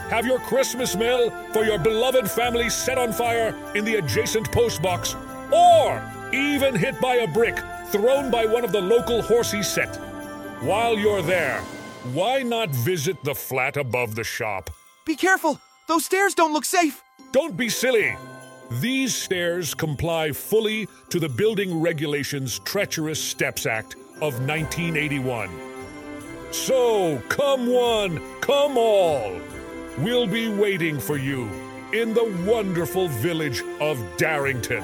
[0.09, 5.15] Have your Christmas mail for your beloved family set on fire in the adjacent postbox,
[5.51, 6.01] or
[6.33, 9.95] even hit by a brick thrown by one of the local horsey set.
[10.61, 11.59] While you're there,
[12.13, 14.69] why not visit the flat above the shop?
[15.05, 15.59] Be careful!
[15.87, 17.01] Those stairs don't look safe!
[17.31, 18.15] Don't be silly!
[18.71, 25.49] These stairs comply fully to the Building Regulations Treacherous Steps Act of 1981.
[26.51, 29.39] So, come one, come all!
[29.99, 31.43] We'll be waiting for you
[31.93, 34.83] in the wonderful village of Darrington.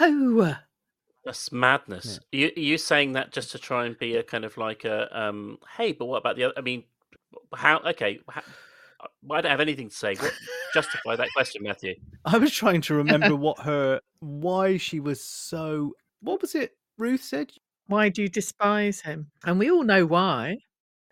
[0.00, 0.56] No.
[1.24, 2.18] That's madness.
[2.18, 4.84] Are, you, are you saying that just to try and be a kind of like
[4.84, 5.58] a um?
[5.76, 6.54] Hey, but what about the other?
[6.56, 6.84] I mean,
[7.54, 7.80] how?
[7.80, 8.42] Okay, how,
[9.30, 10.14] I don't have anything to say.
[10.14, 10.32] What,
[10.72, 11.96] justify that question, Matthew.
[12.24, 15.92] I was trying to remember what her why she was so.
[16.20, 16.76] What was it?
[16.96, 17.52] Ruth said.
[17.88, 19.30] Why do you despise him?
[19.44, 20.58] And we all know why.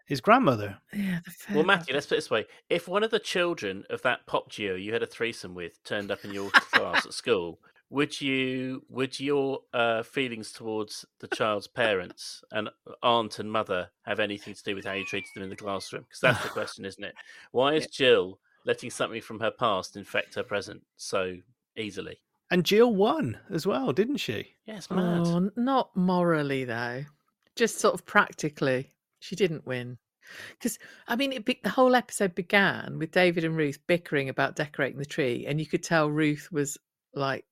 [0.07, 0.79] His grandmother.
[0.92, 1.19] Yeah.
[1.53, 4.51] Well, Matthew, let's put it this way: if one of the children of that pop
[4.51, 8.85] duo you had a threesome with turned up in your class at school, would you
[8.88, 12.68] would your uh, feelings towards the child's parents and
[13.03, 16.03] aunt and mother have anything to do with how you treated them in the classroom?
[16.03, 17.14] Because that's the question, isn't it?
[17.53, 21.37] Why is Jill letting something from her past infect her present so
[21.77, 22.18] easily?
[22.51, 24.55] And Jill won as well, didn't she?
[24.66, 25.27] Yes, yeah, mad.
[25.27, 27.05] Oh, not morally though,
[27.55, 28.92] just sort of practically.
[29.20, 29.99] She didn't win.
[30.59, 34.57] Because I mean, it be- the whole episode began with David and Ruth bickering about
[34.57, 36.77] decorating the tree, and you could tell Ruth was
[37.14, 37.44] like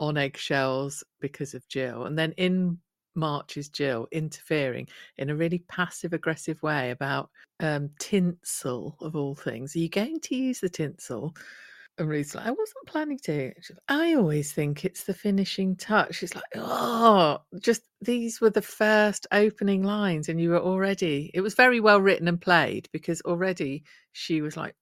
[0.00, 2.06] on eggshells because of Jill.
[2.06, 2.78] And then in
[3.14, 9.34] March is Jill interfering in a really passive aggressive way about um, tinsel of all
[9.34, 9.76] things.
[9.76, 11.36] Are you going to use the tinsel?
[11.98, 13.46] And Ruth's like, I wasn't planning to.
[13.48, 16.14] Like, I always think it's the finishing touch.
[16.14, 21.30] She's like, oh, just these were the first opening lines, and you were already.
[21.34, 24.74] It was very well written and played because already she was like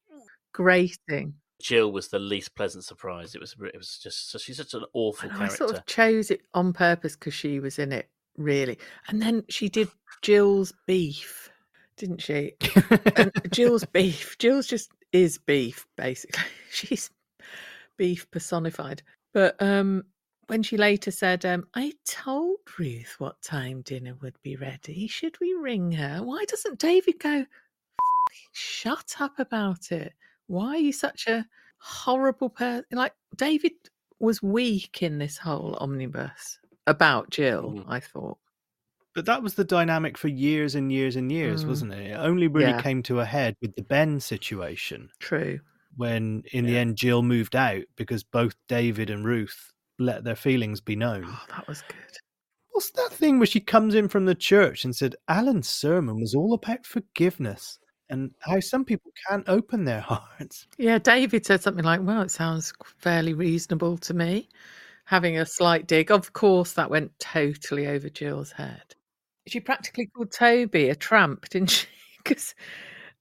[0.53, 1.35] grating.
[1.61, 3.35] Jill was the least pleasant surprise.
[3.35, 5.45] It was it was just so she's such an awful character.
[5.45, 8.79] I sort of chose it on purpose because she was in it, really.
[9.09, 9.89] And then she did
[10.23, 11.51] Jill's beef,
[11.97, 12.53] didn't she?
[13.17, 14.39] and Jill's beef.
[14.39, 16.45] Jill's just is beef, basically.
[16.71, 17.11] She's
[17.97, 19.03] beef personified.
[19.33, 20.05] But um
[20.49, 25.07] when she later said, um, I told Ruth what time dinner would be ready.
[25.07, 26.21] Should we ring her?
[26.23, 27.45] Why doesn't David go,
[28.53, 30.15] shut up about it?
[30.49, 31.47] Why are you such a
[31.79, 32.85] horrible person?
[32.91, 33.73] Like David
[34.19, 37.73] was weak in this whole omnibus about Jill.
[37.73, 37.85] Mm.
[37.87, 38.39] I thought,
[39.15, 41.69] but that was the dynamic for years and years and years, mm.
[41.69, 42.11] wasn't it?
[42.11, 42.83] It only really yeah.
[42.83, 45.11] came to a head with the Ben situation.
[45.21, 45.61] True.
[45.97, 46.71] When in yeah.
[46.71, 51.25] the end Jill moved out because both David and Ruth let their feelings be known.
[51.27, 51.97] Oh, that was good.
[52.71, 56.35] What's that thing where she comes in from the church and said Alan's sermon was
[56.35, 57.81] all about forgiveness?
[58.11, 60.67] And how some people can't open their hearts.
[60.79, 64.49] Yeah, David said something like, "Well, it sounds fairly reasonable to me."
[65.09, 66.11] having a slight dig.
[66.11, 68.95] Of course, that went totally over Jill's head.
[69.47, 71.87] She practically called Toby a tramp, didn't she?
[72.19, 72.55] Because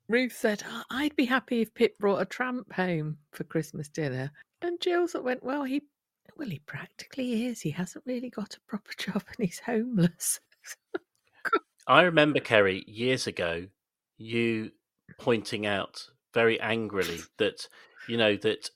[0.09, 4.31] Ruth said, "Oh, I'd be happy if Pip brought a tramp home for Christmas dinner.
[4.61, 5.83] And Jill sort of went, Well, he
[6.35, 7.61] well, he practically is.
[7.61, 10.41] He hasn't really got a proper job and he's homeless.
[11.87, 13.67] I remember, Keri, years ago,
[14.17, 14.71] you
[15.19, 17.67] pointing out very angrily that
[18.07, 18.69] you know that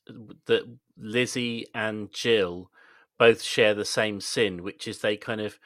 [0.46, 0.64] that
[0.98, 2.70] Lizzie and Jill
[3.18, 5.60] both share the same sin, which is they kind of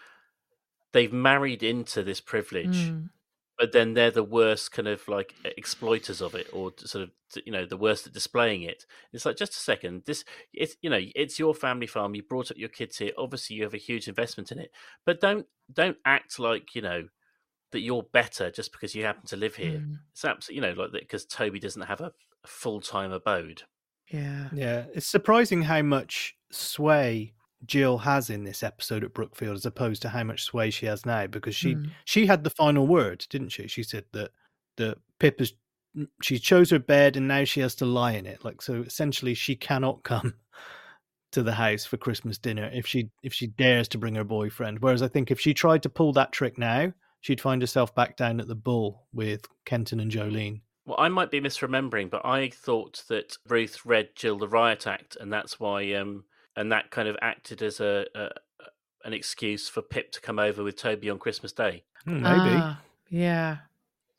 [0.94, 3.10] they've married into this privilege, Mm.
[3.58, 7.12] but then they're the worst kind of like exploiters of it, or sort of
[7.46, 8.86] you know the worst at displaying it.
[9.14, 10.24] It's like just a second, this
[10.54, 12.14] it's you know it's your family farm.
[12.16, 13.12] You brought up your kids here.
[13.18, 14.72] Obviously, you have a huge investment in it,
[15.06, 17.08] but don't don't act like you know
[17.72, 19.80] that you're better just because you happen to live here.
[19.80, 20.00] Mm.
[20.12, 22.12] It's absolutely you know like that because Toby doesn't have a,
[22.44, 23.64] a full time abode.
[24.12, 24.50] Yeah.
[24.54, 27.34] Yeah, it's surprising how much sway
[27.66, 31.06] Jill has in this episode at Brookfield as opposed to how much sway she has
[31.06, 31.90] now because she Mm.
[32.06, 33.68] she had the final word, didn't she?
[33.68, 34.32] She said that
[34.78, 35.54] that Pip has
[36.22, 38.44] she chose her bed and now she has to lie in it.
[38.46, 40.36] Like so essentially she cannot come
[41.32, 44.80] to the house for Christmas dinner if she if she dares to bring her boyfriend.
[44.80, 46.94] Whereas I think if she tried to pull that trick now,
[47.26, 50.62] she'd find herself back down at the bull with Kenton and Jolene.
[50.86, 55.18] Well, I might be misremembering, but I thought that Ruth read Jill the Riot Act,
[55.20, 58.30] and that's why, um, and that kind of acted as a, a
[59.06, 61.84] an excuse for Pip to come over with Toby on Christmas Day.
[62.04, 62.58] Hmm, maybe.
[62.62, 63.58] Ah, yeah.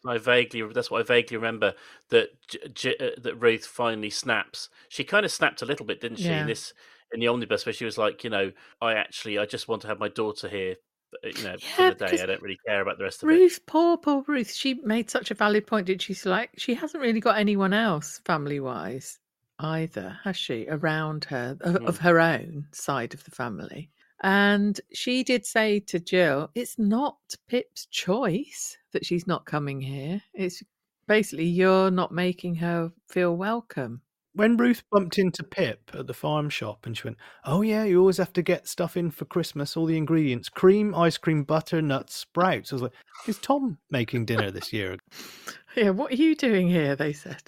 [0.05, 1.75] I vaguely that's what I vaguely remember
[2.09, 4.69] that J- J- uh, that Ruth finally snaps.
[4.89, 6.25] She kind of snapped a little bit, didn't she?
[6.25, 6.41] Yeah.
[6.41, 6.73] In this
[7.13, 8.51] in the omnibus, where she was like, you know,
[8.83, 10.75] I actually I just want to have my daughter here,
[11.23, 12.23] you know, Yeah, for the day.
[12.23, 13.33] I don't really care about the rest of it.
[13.33, 14.53] Ruth, poor, poor Ruth.
[14.53, 16.15] She made such a valid point, did she?
[16.15, 19.19] She's like, she hasn't really got anyone else family wise
[19.59, 20.67] either, has she?
[20.69, 21.87] Around her, of, mm-hmm.
[21.87, 23.91] of her own side of the family.
[24.23, 30.23] And she did say to Jill, it's not Pip's choice that she's not coming here.
[30.35, 30.63] It's
[31.07, 34.01] basically you're not making her feel welcome.
[34.37, 37.99] When Ruth bumped into Pip at the farm shop and she went, Oh, yeah, you
[38.01, 41.81] always have to get stuff in for Christmas, all the ingredients cream, ice cream, butter,
[41.81, 42.73] nuts, sprouts.
[42.73, 42.93] I was like,
[43.27, 44.99] Is Tom making dinner this year?
[45.75, 46.95] Yeah, what are you doing here?
[46.97, 47.43] They said.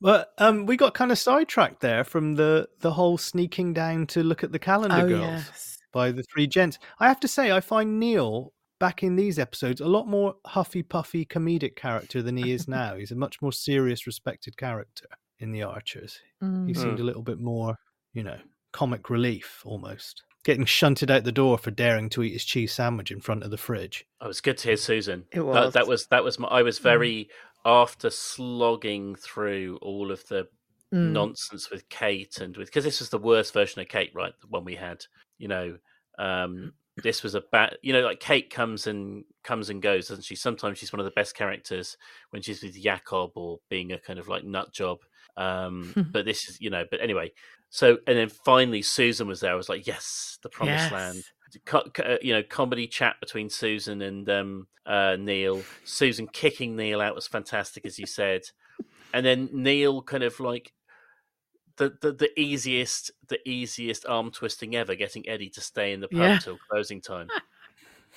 [0.00, 4.22] But um, we got kind of sidetracked there from the, the whole sneaking down to
[4.22, 5.78] look at the calendar Oh, girls yes.
[5.92, 6.78] by the three gents.
[6.98, 10.82] I have to say, I find Neil back in these episodes a lot more huffy
[10.82, 12.96] puffy comedic character than he is now.
[12.96, 15.06] He's a much more serious, respected character
[15.44, 16.18] in the Archers.
[16.40, 16.76] He Mm.
[16.76, 17.76] seemed a little bit more,
[18.12, 18.38] you know,
[18.72, 20.24] comic relief almost.
[20.44, 23.50] Getting shunted out the door for daring to eat his cheese sandwich in front of
[23.50, 24.04] the fridge.
[24.20, 25.26] Oh, it was good to hear Susan.
[25.32, 26.02] It That, that was.
[26.02, 27.30] was that was my, I was very
[27.64, 30.48] after slogging through all of the
[30.92, 31.12] Mm.
[31.12, 34.32] nonsense with Kate and with because this was the worst version of Kate, right?
[34.40, 35.04] The one we had,
[35.38, 35.78] you know.
[36.18, 40.22] Um, this was a bad, you know, like Kate comes and comes and goes, doesn't
[40.24, 40.36] she?
[40.36, 41.96] Sometimes she's one of the best characters
[42.30, 44.98] when she's with Jacob or being a kind of like nut job.
[45.36, 47.32] Um, but this is, you know, but anyway.
[47.70, 49.52] So and then finally Susan was there.
[49.52, 50.92] I was like, yes, the promised Yes.
[50.92, 51.24] land
[51.64, 55.62] co- co- uh, you know comedy chat between Susan and um, uh, Neil.
[55.84, 58.42] Susan kicking Neil out was fantastic, as you said,
[59.12, 60.72] and then Neil kind of like
[61.76, 66.08] the, the the easiest the easiest arm twisting ever, getting Eddie to stay in the
[66.08, 66.38] pub Yeah.
[66.38, 67.28] till closing time.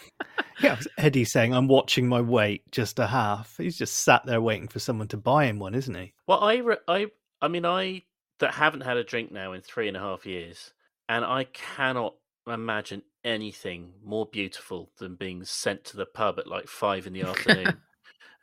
[0.59, 3.57] Yeah, Eddie saying, I'm watching my weight just a half.
[3.57, 6.13] He's just sat there waiting for someone to buy him one, isn't he?
[6.25, 7.07] Well, I re- I
[7.43, 8.01] I mean I
[8.39, 10.73] that haven't had a drink now in three and a half years,
[11.07, 12.15] and I cannot
[12.47, 17.21] imagine anything more beautiful than being sent to the pub at like five in the
[17.21, 17.77] afternoon.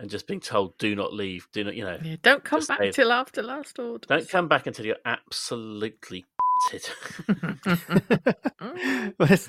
[0.01, 1.47] And just being told, "Do not leave.
[1.53, 4.05] Do not, you know, Yeah, don't come back till after last order.
[4.09, 6.25] Don't come back until you're absolutely
[9.19, 9.49] But-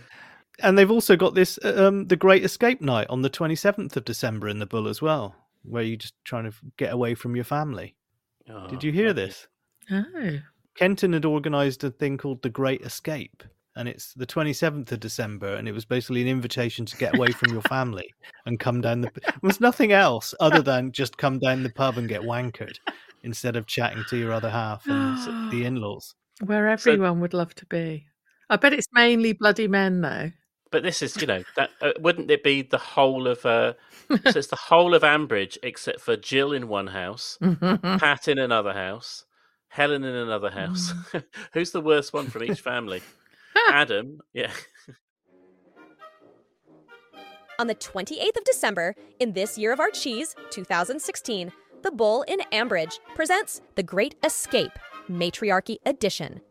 [0.61, 4.05] and they've also got this, uh, um, the Great Escape Night on the 27th of
[4.05, 7.45] December in the Bull as well, where you're just trying to get away from your
[7.45, 7.95] family.
[8.69, 9.47] Did you hear this?
[9.91, 10.39] Oh.
[10.75, 13.43] Kenton had organised a thing called the Great Escape,
[13.75, 17.31] and it's the 27th of December, and it was basically an invitation to get away
[17.31, 18.13] from your family
[18.45, 19.07] and come down the.
[19.15, 22.77] It was nothing else other than just come down the pub and get wankered
[23.23, 26.13] instead of chatting to your other half and the in-laws.
[26.43, 28.05] Where everyone would love to be.
[28.49, 30.31] I bet it's mainly bloody men, though.
[30.71, 33.45] But this is, you know, that uh, wouldn't it be the whole of?
[33.45, 33.73] Uh,
[34.09, 38.73] so it's the whole of Ambridge except for Jill in one house, Pat in another
[38.73, 39.25] house,
[39.69, 40.93] Helen in another house.
[41.53, 43.01] Who's the worst one from each family?
[43.69, 44.51] Adam, yeah.
[47.57, 51.51] On the 28th of December, in this year of our cheese, 2016,
[51.83, 56.41] the Bull in Ambridge presents The Great Escape, Matriarchy Edition.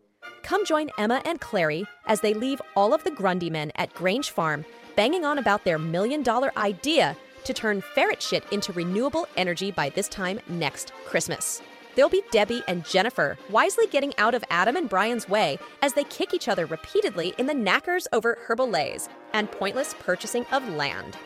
[0.45, 4.31] Come join Emma and Clarrie as they leave all of the Grundy men at Grange
[4.31, 9.71] Farm banging on about their million dollar idea to turn ferret shit into renewable energy
[9.71, 11.63] by this time next Christmas.
[11.95, 16.05] There'll be Debbie and Jennifer wisely getting out of Adam and Brian's way as they
[16.05, 21.17] kick each other repeatedly in the knackers over herbal leys and pointless purchasing of land.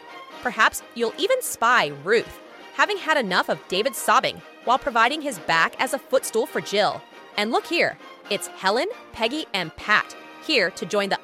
[0.42, 2.38] Perhaps you'll even spy Ruth,
[2.74, 7.02] having had enough of David sobbing while providing his back as a footstool for Jill.
[7.36, 7.96] And look here,
[8.30, 11.18] it's Helen, Peggy, and Pat here to join the.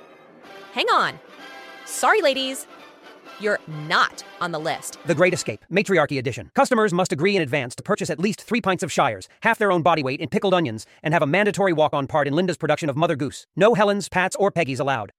[0.72, 1.18] Hang on.
[1.84, 2.66] Sorry, ladies.
[3.40, 4.98] You're not on the list.
[5.06, 6.50] The Great Escape, Matriarchy Edition.
[6.54, 9.72] Customers must agree in advance to purchase at least three pints of Shires, half their
[9.72, 12.56] own body weight in pickled onions, and have a mandatory walk on part in Linda's
[12.56, 13.46] production of Mother Goose.
[13.56, 15.12] No Helens, Pats, or Peggies allowed.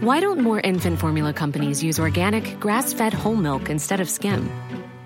[0.00, 4.50] Why don't more infant formula companies use organic, grass fed whole milk instead of skim?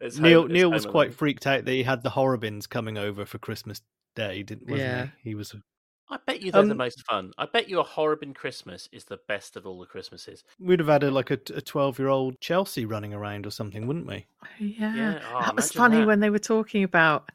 [0.00, 2.66] It's Neil home- it's Neil was Home quite freaked out that he had the Horrobins
[2.66, 3.82] coming over for Christmas
[4.14, 5.06] Day, didn't wasn't Yeah.
[5.22, 5.30] he?
[5.30, 5.54] He was
[6.10, 7.32] I bet you they're the Um, most fun.
[7.36, 10.42] I bet you a Horrobin Christmas is the best of all the Christmases.
[10.58, 14.06] we'd have had a, like a twelve year old Chelsea running around or something, wouldn't
[14.06, 14.26] we?
[14.58, 16.06] Yeah, Yeah, oh, that was funny that.
[16.06, 17.30] when they were talking about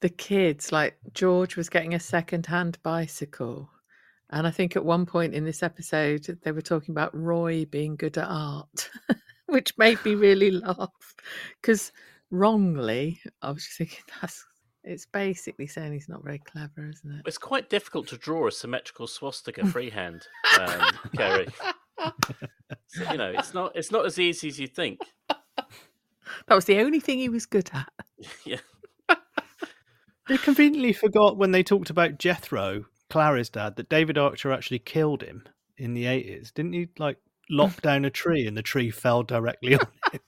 [0.00, 0.72] the kids.
[0.72, 3.68] Like George was getting a second-hand bicycle,
[4.30, 7.96] and I think at one point in this episode they were talking about Roy being
[7.96, 8.90] good at art,
[9.56, 11.14] which made me really laugh
[11.62, 11.90] because
[12.30, 14.44] wrongly I was just thinking that's
[14.84, 17.22] it's basically saying he's not very clever, isn't it?
[17.24, 20.28] It's quite difficult to draw a symmetrical swastika freehand,
[20.60, 20.80] um,
[21.16, 21.48] Keri.
[22.86, 25.00] So, you know, it's not it's not as easy as you think.
[25.28, 27.88] That was the only thing he was good at.
[28.44, 28.58] Yeah.
[30.28, 35.22] They conveniently forgot when they talked about Jethro, Clarrie's dad, that David Archer actually killed
[35.22, 35.44] him
[35.78, 36.52] in the eighties.
[36.52, 37.18] Didn't he like
[37.50, 39.80] lock down a tree and the tree fell directly on
[40.12, 40.20] him?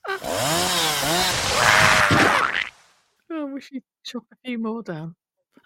[3.31, 5.15] Oh, I wish you'd chop a few more down.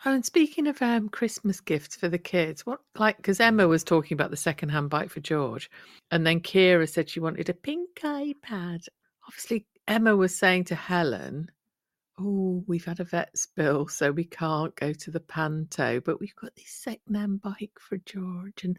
[0.05, 3.85] Oh, and speaking of um, Christmas gifts for the kids, what like because Emma was
[3.85, 5.71] talking about the second-hand bike for George,
[6.11, 8.85] and then Keira said she wanted a pink iPad.
[9.27, 11.49] Obviously, Emma was saying to Helen,
[12.19, 16.35] "Oh, we've had a vet's bill, so we can't go to the panto, but we've
[16.35, 18.77] got this second-hand bike for George." And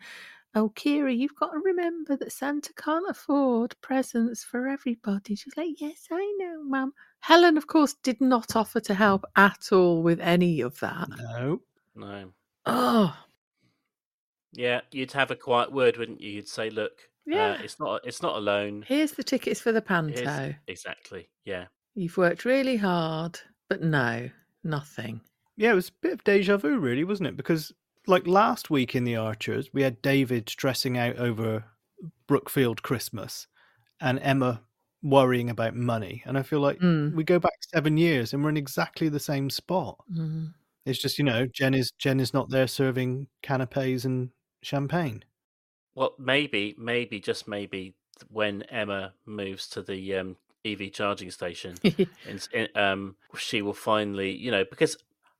[0.54, 5.34] oh, Keira, you've got to remember that Santa can't afford presents for everybody.
[5.34, 9.68] She's like, "Yes, I know, Mum." Helen, of course, did not offer to help at
[9.72, 11.08] all with any of that.
[11.18, 11.60] No.
[11.96, 12.32] No.
[12.66, 13.16] Oh,
[14.52, 16.30] Yeah, you'd have a quiet word, wouldn't you?
[16.30, 17.52] You'd say, "Look, Yeah.
[17.52, 20.54] uh, it's not it's not alone." here's the tickets for the Here's- panto.
[20.68, 21.28] Exactly.
[21.44, 21.66] Yeah.
[21.94, 24.30] You've worked really hard, but no,
[24.62, 25.20] nothing.
[25.56, 27.36] Yeah, it was a bit of deja vu, really, wasn't it?
[27.36, 27.72] Because
[28.06, 31.64] like last week in the Archers, we had David stressing out over
[32.26, 33.46] Brookfield Christmas,
[34.00, 34.62] and Emma
[35.02, 36.22] worrying about money.
[36.26, 37.14] And I feel like Mm.
[37.14, 39.98] we go back seven years, and we're in exactly the same spot.
[40.12, 40.54] Mm.
[40.86, 44.30] It's just you know, Jen is Jen is not there serving canapes and
[44.62, 45.24] champagne.
[45.94, 47.94] Well, maybe, maybe, just maybe,
[48.28, 54.34] when Emma moves to the um, EV charging station, in, in, um, she will finally,
[54.34, 54.96] you know, because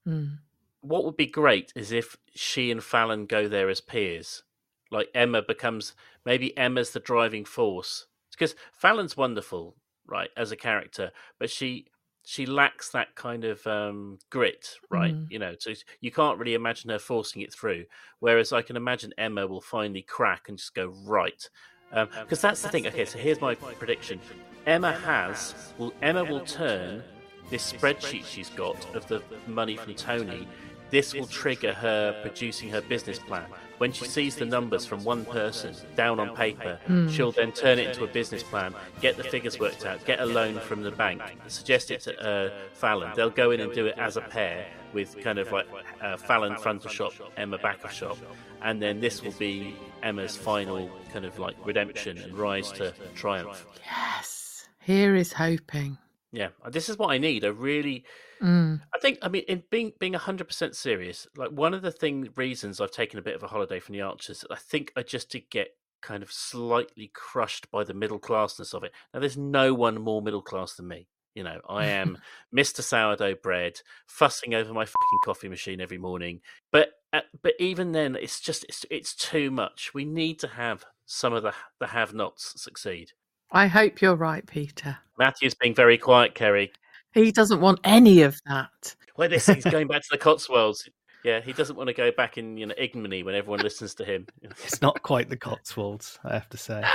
[0.07, 0.37] Mm.
[0.85, 4.43] What would be great is if she and Fallon go there as peers.
[4.91, 9.77] Like Emma becomes maybe Emma's the driving force because Fallon's wonderful,
[10.07, 11.11] right, as a character,
[11.41, 11.87] but she
[12.27, 15.15] she lacks that kind of um, grit, right?
[15.15, 15.31] Mm.
[15.31, 17.85] You know, so you can't really imagine her forcing it through.
[18.21, 21.49] Whereas I can imagine Emma will finally crack and just go right,
[21.91, 22.87] because that's the thing.
[22.87, 24.21] Okay, so here's my prediction:
[24.67, 27.03] Emma has, will Emma will turn
[27.51, 30.47] this spreadsheet she's got of the money from Tony.
[30.95, 33.47] This will trigger her producing her business plan.
[33.79, 37.09] When she sees the numbers from one person down on paper, Hmm.
[37.09, 40.25] she'll then turn it into a business plan, get the figures worked out, get a
[40.25, 43.11] loan from the bank, suggest it to uh, Fallon.
[43.17, 45.67] They'll go in and do it as a pair with kind of like
[46.01, 48.17] uh, Fallon front of shop, Emma back of shop,
[48.63, 49.75] and then this will be
[50.05, 53.67] Emma's final kind of like redemption and rise to triumph.
[53.85, 54.69] Yes.
[54.79, 55.99] Here is hoping.
[56.31, 57.45] Yeah, this is what I need.
[57.45, 58.05] I really,
[58.45, 58.83] Mm.
[58.95, 59.19] I think.
[59.23, 62.91] I mean, in being being hundred percent serious, like one of the thing reasons I've
[62.91, 65.69] taken a bit of a holiday from the Archers, I think I just did get
[66.03, 68.93] kind of slightly crushed by the middle classness of it.
[69.13, 71.09] Now, there's no one more middle class than me.
[71.35, 72.19] You know, I am
[72.57, 72.83] Mr.
[72.83, 76.41] Sourdough Bread, fussing over my fucking coffee machine every morning.
[76.71, 79.93] But uh, but even then, it's just it's it's too much.
[79.95, 83.13] We need to have some of the the have-nots succeed.
[83.51, 84.99] I hope you're right, Peter.
[85.19, 86.73] Matthew's being very quiet, Keri.
[87.15, 88.95] He doesn't want any of that.
[89.17, 90.89] Well, this he's going back to the Cotswolds.
[91.25, 94.05] Yeah, he doesn't want to go back in you know ignominy when everyone listens to
[94.05, 94.27] him.
[94.43, 96.85] It's not quite the Cotswolds, I have to say.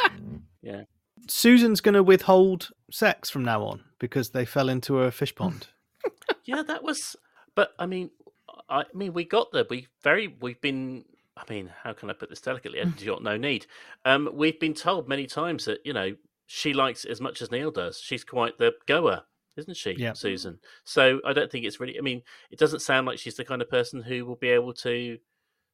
[0.61, 0.83] Yeah.
[1.27, 5.67] Susan's going to withhold sex from now on because they fell into a fish pond.
[6.43, 7.15] yeah, that was.
[7.55, 8.09] But I mean,
[8.69, 9.65] I mean, we got there.
[9.69, 10.35] We very.
[10.41, 11.05] We've been.
[11.37, 12.79] I mean, how can I put this delicately?
[12.79, 12.97] Mm.
[12.97, 13.67] Do you no need?
[14.03, 16.15] Um, we've been told many times that you know
[16.45, 17.99] she likes it as much as Neil does.
[17.99, 19.23] She's quite the goer,
[19.59, 20.13] isn't she, Yeah.
[20.13, 20.57] Susan?
[20.83, 21.97] So I don't think it's really.
[21.97, 24.73] I mean, it doesn't sound like she's the kind of person who will be able
[24.73, 25.17] to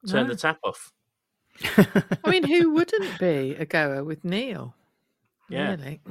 [0.08, 0.34] turn No.
[0.34, 0.92] the tap off.
[1.78, 4.76] I mean, who wouldn't be a goer with Neil?
[5.50, 5.72] Yeah.
[5.76, 6.02] Really?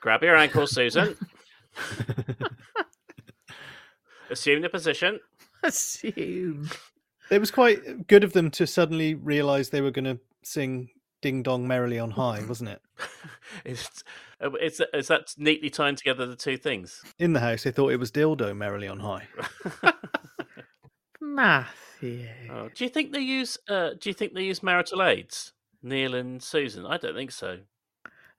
[0.00, 1.16] Grab your ankle, Susan.
[4.30, 5.20] Assume the position.
[5.62, 6.68] Assume.
[7.30, 10.88] It was quite good of them to suddenly realise they were going to sing
[11.22, 12.82] Ding Dong Merrily on High, wasn't it?
[13.64, 14.04] It's
[14.40, 17.02] uh, it's is that neatly tying together the two things?
[17.18, 19.26] In the house, they thought it was Dildo Merrily on High.
[21.20, 22.28] Matthew.
[22.50, 23.56] Oh, do you think they use?
[23.68, 25.52] Uh, do you think they use marital aids,
[25.82, 26.84] Neil and Susan?
[26.84, 27.60] I don't think so.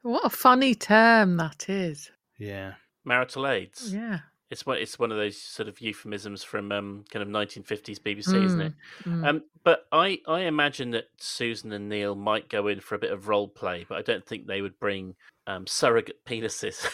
[0.04, 2.12] What a funny term that is.
[2.38, 2.74] Yeah.
[3.06, 3.94] Marital aids.
[3.94, 4.20] Yeah.
[4.54, 4.78] It's one.
[4.78, 8.74] It's one of those sort of euphemisms from um, kind of 1950s BBC, isn't it?
[9.04, 9.28] Mm, mm.
[9.28, 13.12] Um, but I, I imagine that Susan and Neil might go in for a bit
[13.12, 15.16] of role play, but I don't think they would bring
[15.48, 16.86] um, surrogate penises.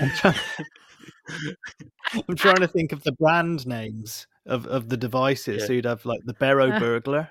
[0.00, 0.34] I'm trying,
[2.28, 5.62] I'm trying to think of the brand names of, of the devices.
[5.62, 5.66] Yeah.
[5.66, 7.28] So you'd have like the Barrow Burglar.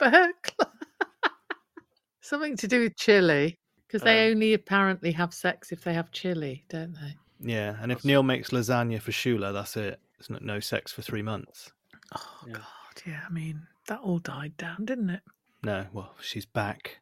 [0.00, 0.32] Burglar.
[2.22, 3.56] Something to do with chili.
[3.86, 7.14] Because they Um, only apparently have sex if they have chili, don't they?
[7.40, 7.76] Yeah.
[7.80, 10.00] And if Neil makes lasagna for Shula, that's it.
[10.18, 11.70] It's not, no sex for three months.
[12.16, 12.62] Oh, God.
[13.06, 15.20] Yeah, I mean, that all died down, didn't it?
[15.62, 16.98] No, well, she's back.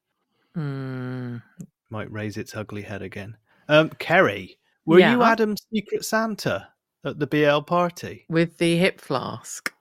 [0.57, 1.43] Mm.
[1.91, 3.37] Might raise its ugly head again.
[3.69, 5.33] Um, Keri, were you Yeah.
[5.33, 6.69] Adam's secret Santa
[7.05, 8.25] at the BL party?
[8.29, 9.73] With the hip flask.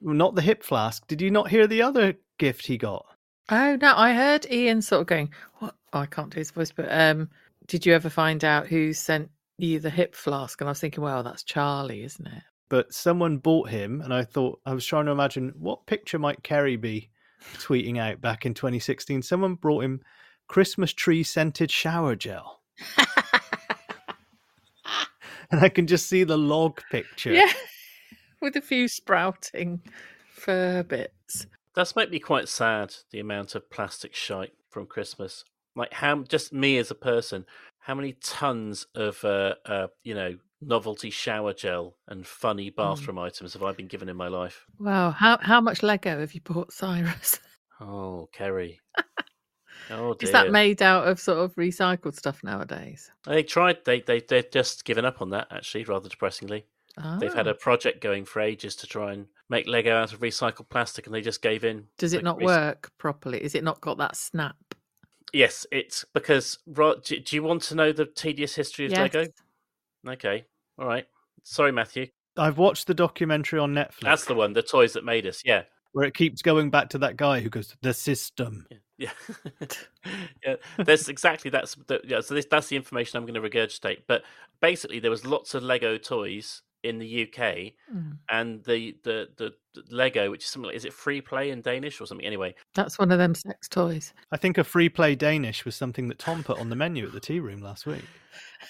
[0.00, 1.06] Well, Not the hip flask.
[1.06, 3.06] Did you not hear the other gift he got?
[3.50, 5.74] Oh no, I heard Ian sort of going, "What?
[5.92, 7.28] Oh, I can't do his voice." But um,
[7.66, 9.28] did you ever find out who sent
[9.66, 10.60] you the hip flask?
[10.60, 12.42] And I was thinking, well, that's Charlie, isn't it?
[12.68, 16.42] But someone bought him, and I thought I was trying to imagine what picture might
[16.42, 17.10] Keri be
[17.54, 19.22] tweeting out back in 2016.
[19.22, 20.00] Someone brought him
[20.48, 22.60] Christmas tree scented shower gel,
[25.50, 27.32] and I can just see the log picture.
[27.32, 27.52] Yeah,
[28.40, 29.80] with a few sprouting
[30.30, 31.46] fur bits.
[31.74, 35.44] That's made me quite sad the amount of plastic shite from Christmas.
[35.76, 37.46] Like how just me as a person,
[37.80, 43.54] how many tons of uh, uh you know novelty shower gel and funny bathroom items
[43.54, 44.66] have I been given in my life?
[44.78, 47.40] Wow, how how much Lego have you bought, Cyrus?
[47.80, 48.78] Oh, Keri.
[49.90, 50.26] Oh dear.
[50.28, 53.10] Is that made out of sort of recycled stuff nowadays?
[53.26, 53.78] They tried.
[53.84, 55.48] They they they've just given up on that.
[55.50, 56.66] Actually, rather depressingly,
[57.18, 57.52] they've had Oh.
[57.52, 61.14] a project going for ages to try and make Lego out of recycled plastic, and
[61.14, 61.86] they just gave in.
[61.98, 63.42] Does it Like, not rec- work properly?
[63.42, 64.56] Is it not got that snap?
[65.32, 66.58] Yes, it's because.
[66.66, 69.14] ro- Do, do you want to know the tedious history of Yes.
[69.14, 69.30] Lego?
[70.08, 70.44] Okay,
[70.78, 71.06] all right.
[71.42, 72.08] Sorry, Matthew.
[72.36, 74.52] I've watched the documentary on Netflix That's the one.
[74.52, 75.42] The toys that made us.
[75.44, 75.62] Yeah,
[75.92, 78.66] where it keeps going back to that guy who goes, "The system."
[78.98, 79.10] yeah,
[80.44, 80.54] yeah.
[80.78, 82.20] That's exactly that's the, yeah.
[82.20, 84.02] So this that's the information I'm going to regurgitate.
[84.06, 84.22] But
[84.60, 88.18] basically, there was lots of Lego toys in the UK, Mm.
[88.30, 91.60] and the, the the the Lego, which is something like, is it free play in
[91.62, 92.26] Danish or something?
[92.26, 94.12] Anyway, That's one of them sex toys.
[94.32, 97.12] I think a free play Danish was something that Tom put on the menu at
[97.12, 98.04] the tea room last week.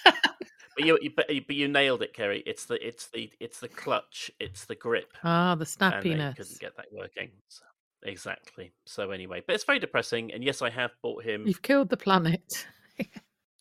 [0.04, 0.14] But
[0.76, 2.42] but you, you, but you, but you nailed it, Keri.
[2.46, 4.30] It's the, it's the, it's the clutch.
[4.40, 5.12] It's the grip.
[5.24, 6.36] Ah, the and they snappiness.
[6.36, 7.30] couldn't get that working.
[7.48, 7.62] So,
[8.02, 8.72] exactly.
[8.86, 10.32] So anyway, but it's very depressing.
[10.32, 12.66] And yes, I have bought him You've killed the planet.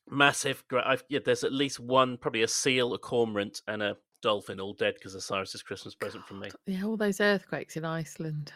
[0.10, 0.64] massive.
[0.68, 4.60] gra- I've, yeah, there's at least one, probably a seal, a cormorant, and a dolphin,
[4.60, 6.50] all dead because of Cyrus's Christmas present from me.
[6.66, 8.52] Yeah, all those earthquakes in Iceland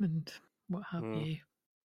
[0.00, 0.32] and
[0.68, 1.26] what have Mm.
[1.26, 1.38] you.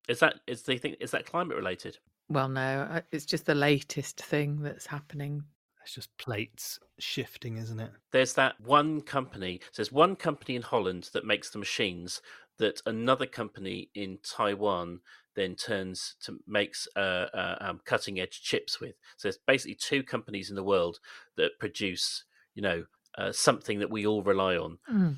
[0.08, 2.00] Is that is they think is that climate related?
[2.30, 5.44] Well, no, it's just the latest thing that's happening.
[5.84, 7.92] It's just plates shifting, isn't it?
[8.12, 9.60] There's that one company.
[9.72, 12.22] So there's one company in Holland that makes the machines
[12.58, 15.02] that another company in Taiwan
[15.36, 18.96] then turns to makes uh, uh, um, cutting edge chips with.
[19.18, 21.00] So there's basically two companies in the world
[21.38, 22.86] that produce, you know,
[23.18, 24.78] uh, something that we all rely on.
[24.92, 25.18] Mm.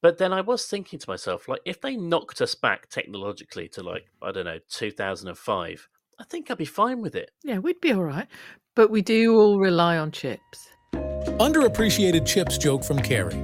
[0.00, 3.82] But then I was thinking to myself, like, if they knocked us back technologically to
[3.82, 7.30] like I don't know 2005, I think I'd be fine with it.
[7.44, 8.26] Yeah, we'd be all right.
[8.74, 10.68] But we do all rely on chips.
[10.94, 13.34] Underappreciated chips joke from Keri.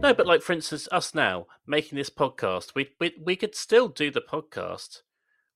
[0.00, 3.88] No, but like for instance, us now making this podcast, we we we could still
[3.88, 5.02] do the podcast.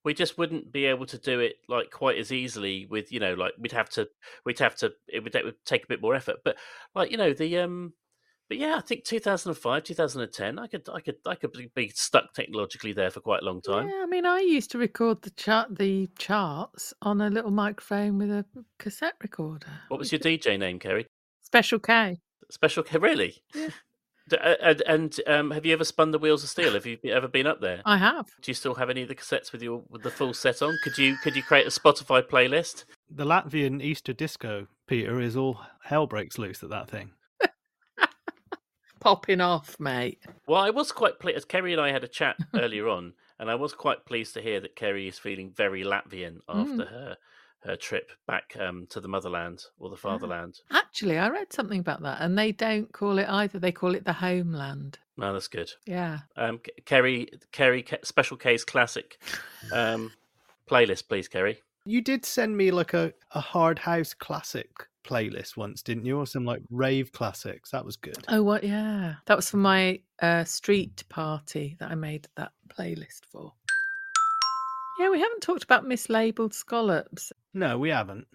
[0.04, 3.34] We just wouldn't be able to do it like quite as easily with you know
[3.34, 4.08] like we'd have to
[4.44, 6.36] we'd have to it would, it would take a bit more effort.
[6.44, 6.56] But
[6.94, 7.92] like you know the um,
[8.50, 12.34] but yeah, I think 2005, 2010, I could I could I could be- be stuck
[12.34, 13.88] technologically there for quite a long time.
[13.88, 18.18] Yeah, I mean, I used to record the chart, the charts on a little microphone
[18.18, 18.44] with a
[18.80, 19.68] cassette recorder.
[19.86, 21.06] What was your DJ name, Keri?
[21.42, 22.18] Special K.
[22.50, 23.40] Special K, really?
[23.54, 23.68] Yeah.
[24.30, 26.72] D- uh, And, and um, have you ever spun the wheels of steel?
[26.74, 27.82] Have you ever been up there?
[27.84, 28.26] I have.
[28.40, 30.78] Do you still have any of the cassettes with your with the full set on?
[30.82, 32.84] Could you could you create a Spotify playlist?
[33.10, 37.10] The Latvian Easter disco, Peter, is all hell breaks loose at that thing.
[39.00, 40.22] Popping off, mate.
[40.46, 41.48] Well, I was quite pleased.
[41.48, 44.60] Keri and I had a chat earlier on, and I was quite pleased to hear
[44.60, 46.90] that Keri is feeling very Latvian after Mm.
[46.90, 47.16] her
[47.64, 50.60] her trip back um, to the motherland or the fatherland.
[50.70, 53.58] Actually, I read something about that, and they don't call it either.
[53.58, 54.98] They call it the homeland.
[55.16, 55.70] No, that's good.
[55.86, 56.20] Yeah.
[56.36, 59.20] Um, Keri, Keri, special case classic
[59.72, 60.10] um,
[60.70, 61.58] playlist, please, Keri.
[61.84, 64.70] You did send me like a, a hard house classic
[65.04, 66.18] playlist once, didn't you?
[66.18, 67.70] Or some like rave classics.
[67.70, 68.24] That was good.
[68.28, 68.64] Oh, what?
[68.64, 69.14] Yeah.
[69.26, 73.52] That was for my uh, street party that I made that playlist for.
[75.00, 77.32] Yeah, we haven't talked about mislabeled scallops.
[77.54, 78.26] No, we haven't.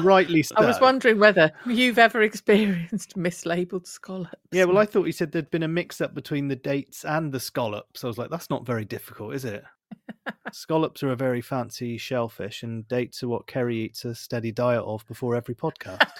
[0.00, 0.54] Rightly so.
[0.58, 4.40] I was wondering whether you've ever experienced mislabeled scallops.
[4.50, 7.32] Yeah, well, I thought you said there'd been a mix up between the dates and
[7.32, 8.02] the scallops.
[8.02, 9.62] I was like, that's not very difficult, is it?
[10.52, 14.84] scallops are a very fancy shellfish, and dates are what Kerry eats a steady diet
[14.84, 16.12] of before every podcast.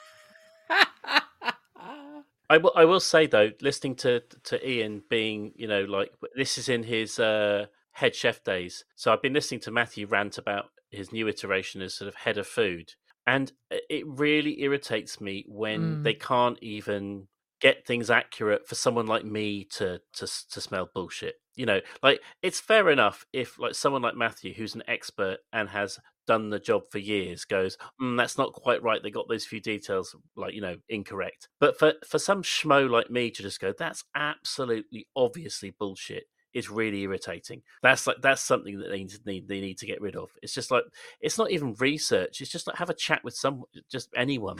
[2.53, 2.73] I will.
[2.77, 6.83] I will say though, listening to to Ian being, you know, like this is in
[6.83, 8.85] his uh, head chef days.
[8.95, 12.37] So I've been listening to Matthew rant about his new iteration as sort of head
[12.37, 12.93] of food,
[13.27, 16.03] and it really irritates me when Mm.
[16.05, 17.29] they can't even
[17.63, 21.37] get things accurate for someone like me to to to smell bullshit.
[21.55, 25.69] You know, like it's fair enough if like someone like Matthew, who's an expert and
[25.69, 29.03] has done the job for years, goes, mm, "That's not quite right.
[29.03, 33.11] They got those few details like you know incorrect." But for for some schmo like
[33.11, 37.63] me to just go, "That's absolutely obviously bullshit." Is really irritating.
[37.83, 40.29] That's like that's something that they need, they need to get rid of.
[40.43, 40.85] It's just like
[41.19, 42.43] it's not even research.
[42.43, 44.59] It's just like have a chat with some just anyone.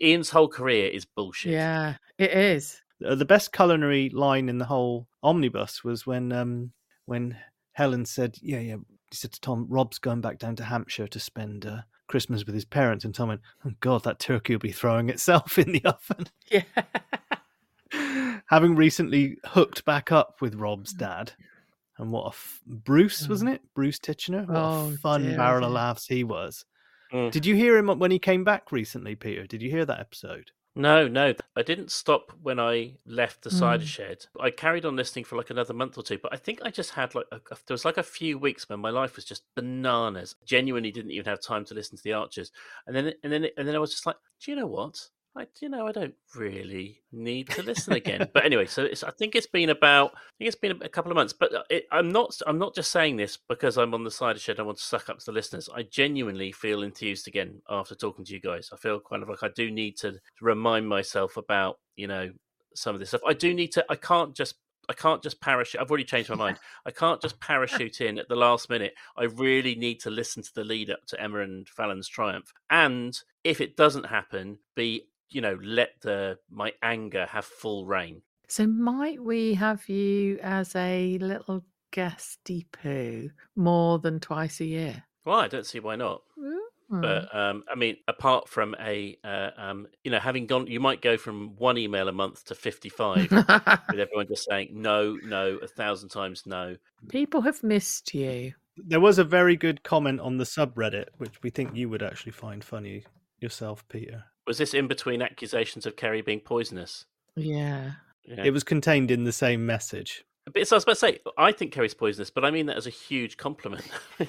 [0.00, 1.52] Ian's whole career is bullshit.
[1.52, 2.80] Yeah, it is.
[3.04, 6.72] Uh, the best culinary line in the whole omnibus was when um
[7.06, 7.36] when
[7.72, 8.76] Helen said, "Yeah, yeah."
[9.10, 12.54] He said to Tom, "Rob's going back down to Hampshire to spend uh, Christmas with
[12.54, 15.84] his parents," and Tom went, "Oh God, that turkey will be throwing itself in the
[15.84, 16.62] oven." Yeah.
[18.48, 21.32] Having recently hooked back up with Rob's dad,
[21.98, 23.62] and what a f- Bruce wasn't it?
[23.74, 24.46] Bruce Titchener.
[24.46, 26.64] What Oh, a fun dear, barrel of laughs he was.
[27.14, 27.30] Mm.
[27.30, 29.46] Did you hear him when he came back recently, Peter?
[29.46, 30.50] Did you hear that episode?
[30.76, 33.86] No, no, I didn't stop when I left the cider Mm.
[33.86, 34.26] shed.
[34.40, 36.90] I carried on listening for like another month or two, but I think I just
[36.90, 39.44] had like a, a- there was like a few weeks when my life was just
[39.54, 40.34] bananas.
[40.44, 42.50] Genuinely didn't even have time to listen to the Archers,
[42.88, 44.98] and then and then and then I was just like, do you know what?
[45.36, 48.28] I you know I don't really need to listen again.
[48.34, 51.10] but anyway, so it's, I think it's been about I think it's been a couple
[51.10, 51.32] of months.
[51.32, 54.38] But uh, it, I'm not I'm not just saying this because I'm on the Cider
[54.38, 54.60] Shed.
[54.60, 55.68] I want to suck up to the listeners.
[55.74, 58.70] I genuinely feel enthused again after talking to you guys.
[58.72, 62.30] I feel kind of like I do need to remind myself about you know
[62.74, 63.22] some of this stuff.
[63.26, 63.84] I do need to.
[63.88, 64.54] I can't just.
[64.86, 65.80] I can't just parachute.
[65.80, 66.58] I've already changed my mind.
[66.86, 68.92] I can't just parachute in at the last minute.
[69.16, 72.52] I really need to listen to the lead up to Emma and Fallon's triumph.
[72.68, 78.22] And if it doesn't happen, be you know let the my anger have full reign.
[78.48, 85.04] So might we have you as a little guesty poo more than twice a year?
[85.24, 86.22] Well, I don't see why not.
[86.36, 86.60] Well,
[86.90, 87.00] Hmm.
[87.00, 91.00] But um, I mean, apart from a, uh, um, you know, having gone, you might
[91.00, 93.48] go from one email a month to fifty-five, with
[94.00, 96.76] everyone just saying no, no, a thousand times no.
[97.08, 98.52] People have missed you.
[98.76, 102.32] There was a very good comment on the subreddit, which we think you would actually
[102.32, 103.04] find funny
[103.40, 104.24] yourself, Peter.
[104.46, 107.06] Was this in between accusations of Keri being poisonous?
[107.36, 107.92] Yeah.
[108.24, 108.44] Yeah.
[108.44, 110.24] It was contained in the same message.
[110.52, 112.76] But so I was about to say, I think Keri's poisonous, but I mean that
[112.76, 113.84] as a huge compliment.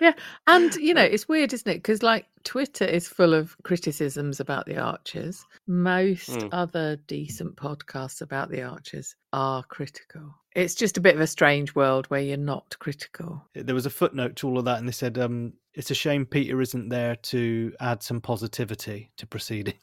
[0.00, 0.12] Yeah,
[0.46, 1.74] and you know it's weird, isn't it?
[1.76, 5.44] Because like Twitter is full of criticisms about the Archers.
[5.66, 6.48] Most Mm.
[6.52, 10.34] other decent podcasts about the Archers are critical.
[10.54, 13.44] It's just a bit of a strange world where you're not critical.
[13.54, 16.24] There was a footnote to all of that, and they said um, it's a shame
[16.26, 19.74] Peter isn't there to add some positivity to proceedings.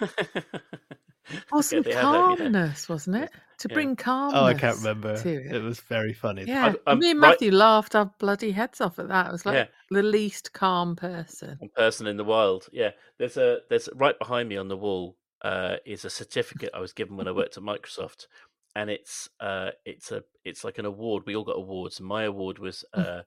[1.52, 2.00] Or some they yeah.
[2.00, 3.30] calmness, wasn't it?
[3.58, 3.74] To Yeah.
[3.74, 4.40] bring calmness.
[4.40, 5.16] Oh, I can't remember.
[5.16, 5.54] To it.
[5.54, 6.44] It was very funny.
[6.46, 9.26] Yeah, I've- um, me and right- Matthew laughed our bloody heads off at that.
[9.28, 9.66] It was like Yeah.
[9.90, 11.56] the least calm person.
[11.58, 12.68] One person in the wild.
[12.72, 16.80] Yeah, there's a there's right behind me on the wall uh, is a certificate I
[16.80, 18.26] was given when I worked at Microsoft,
[18.74, 21.24] and it's uh, it's a it's like an award.
[21.26, 23.22] We all got awards, my award was uh,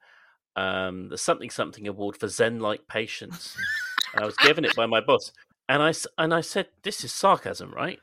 [0.55, 3.55] um, the something something award for Zen like patience.
[4.13, 5.31] and I was given it by my boss,
[5.73, 7.99] and I s- and I said, "This is sarcasm, right?"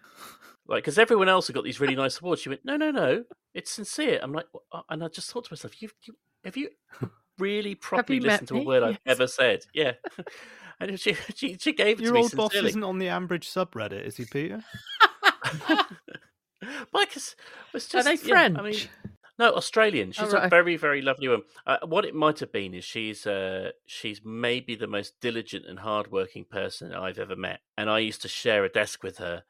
[0.67, 2.43] Like, because everyone else had got these really nice awards.
[2.43, 5.45] She went, "No, no, no, it's sincere." I'm like, "Wha- uh," and I just thought
[5.47, 6.15] to myself, "You, you
[6.45, 6.71] have you
[7.39, 8.67] really properly you listened to a me?
[8.67, 9.19] word I've Yes.
[9.19, 9.93] ever said?" Yeah.
[10.83, 13.45] And she she, she gave it Your to me old boss isn't on the Ambridge
[13.45, 14.65] subreddit, is he, Peter?
[16.93, 17.37] But it's,
[17.75, 18.89] it's Are just, they yeah, I mean, French?
[19.41, 20.13] No, Australian.
[20.13, 21.47] She's Oh, a very, very lovely woman.
[21.67, 25.79] Uh, what it might have been is she's uh, she's maybe the most diligent and
[25.81, 27.61] hardworking person I've ever met.
[27.79, 29.43] And I used to share a desk with her,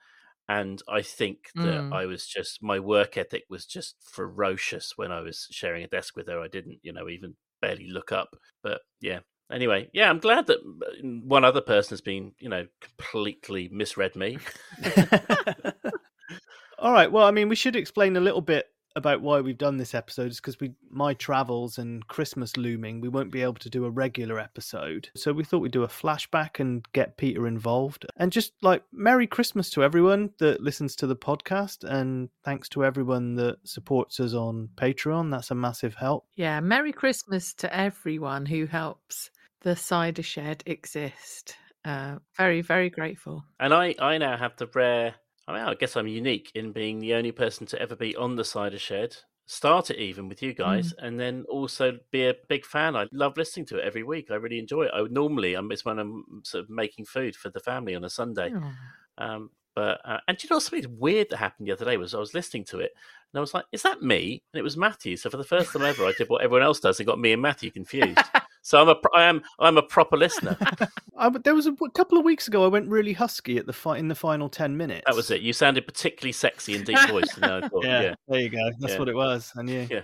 [0.48, 1.92] and I think that Mm.
[1.92, 6.16] I was just my work ethic was just ferocious when I was sharing a desk
[6.16, 6.40] with her.
[6.40, 8.36] I didn't, you know, even barely look up.
[8.62, 9.20] But yeah.
[9.52, 14.14] Anyway, yeah, I'm glad that uh, one other person has been, you know, completely misread
[14.14, 14.38] me.
[16.78, 17.10] All right.
[17.10, 18.66] Well, I mean, we should explain a little bit
[18.96, 20.30] about why we've done this episode.
[20.30, 23.90] Is because we my travels and Christmas looming, we won't be able to do a
[23.90, 25.08] regular episode.
[25.16, 29.26] So we thought we'd do a flashback and get Peter involved, and just like Merry
[29.26, 34.34] Christmas to everyone that listens to the podcast, and thanks to everyone that supports us
[34.34, 35.30] on Patreon.
[35.30, 36.26] That's a massive help.
[36.36, 39.30] Yeah, Merry Christmas to everyone who helps
[39.62, 41.56] the cider shed exist.
[41.84, 43.44] Uh, very, very grateful.
[43.58, 45.14] And I, I now have the rare.
[45.50, 48.36] I mean, I guess I'm unique in being the only person to ever be on
[48.36, 49.16] the cider shed.
[49.46, 52.94] Start it even with you guys, and then also be a big fan.
[52.94, 54.30] I love listening to it every week.
[54.30, 54.92] I really enjoy it.
[54.94, 58.04] I would normally, I'm it's when I'm sort of making food for the family on
[58.04, 58.52] a Sunday.
[58.54, 58.72] Oh.
[59.18, 62.14] Um, but uh, and do you know something weird that happened the other day was
[62.14, 62.92] I was listening to it
[63.32, 65.16] and I was like, "Is that me?" And it was Matthew.
[65.16, 67.32] So for the first time ever, I did what everyone else does and got me
[67.32, 68.18] and Matthew confused.
[68.62, 70.56] So I'm a I am I'm a proper listener.
[71.16, 72.64] I, there was a, a couple of weeks ago.
[72.64, 75.02] I went really husky at the fi- in the final ten minutes.
[75.06, 75.40] That was it.
[75.42, 77.38] You sounded particularly sexy and deep voiced.
[77.40, 78.70] Yeah, yeah, there you go.
[78.78, 78.98] That's Yeah.
[78.98, 79.52] what it was.
[79.56, 79.86] I knew.
[79.90, 80.02] yeah.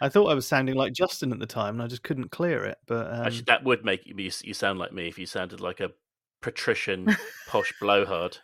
[0.00, 2.64] I thought I was sounding like Justin at the time, and I just couldn't clear
[2.64, 2.78] it.
[2.86, 5.80] But um, Actually, that would make you, you sound like me if you sounded like
[5.80, 5.90] a
[6.42, 7.16] patrician
[7.48, 8.38] posh blowhard.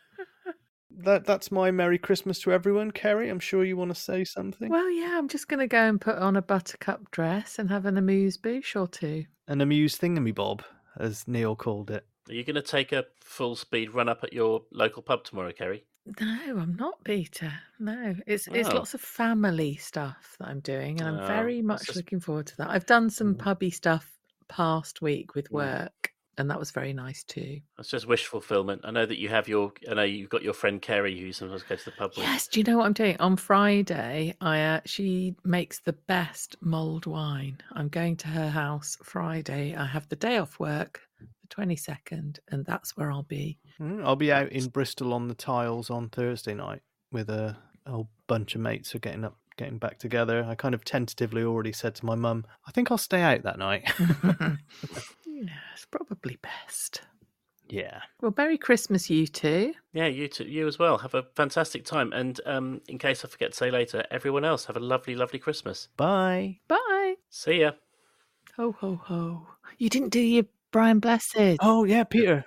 [1.05, 2.91] That that's my Merry Christmas to everyone.
[2.91, 4.69] Keri, I'm sure you want to say something.
[4.71, 7.87] Well, yeah, I'm just going to go and put on a buttercup dress and have
[7.87, 9.25] an amuse bouche or two.
[9.49, 10.61] An amuse thingamabob,
[10.99, 12.07] as Neil called it.
[12.29, 15.53] Are you going to take a full speed run up at your local pub tomorrow,
[15.53, 15.85] Keri?
[16.21, 17.53] No, I'm not, Peter.
[17.79, 18.75] No, it's it's Oh.
[18.77, 22.47] lots of family stuff that I'm doing, and I'm Oh, very much just- looking forward
[22.49, 22.71] to that.
[22.71, 25.55] I've done some pubby stuff past week with Mm.
[25.55, 27.61] work, and that was very nice too.
[27.76, 28.83] That's just wish fulfillment.
[28.85, 29.72] I know that you have your.
[29.91, 32.26] I know you've got your friend Kerry who sometimes goes to the pub with.
[32.26, 33.16] Yes, do you know what I'm doing?
[33.20, 37.59] On Friday, I uh, she makes the best mulled wine.
[37.72, 39.74] I'm going to her house Friday.
[39.74, 43.59] I have the day off work, the 22nd, and that's where I'll be.
[43.81, 47.57] Mm, I'll be out in Bristol on the tiles on Thursday night with a
[47.87, 50.45] whole bunch of mates who are getting up, getting back together.
[50.49, 53.59] I kind of tentatively already said to my mum, I think I'll stay out that
[53.59, 53.91] night.
[55.41, 57.03] yeah, it's probably best.
[57.68, 58.01] yeah.
[58.20, 59.72] Well, Merry Christmas, you two.
[59.93, 60.99] Yeah, you too, you as well.
[60.99, 62.12] Have a fantastic time.
[62.12, 65.38] And um, in case I forget to say later, everyone else have a lovely, lovely
[65.38, 65.88] Christmas.
[65.97, 66.59] Bye.
[66.68, 67.14] Bye.
[67.30, 67.72] See ya.
[68.57, 69.47] Ho, ho, ho.
[69.78, 71.57] You didn't do your Brian Blessed.
[71.61, 72.45] Oh yeah, Peter.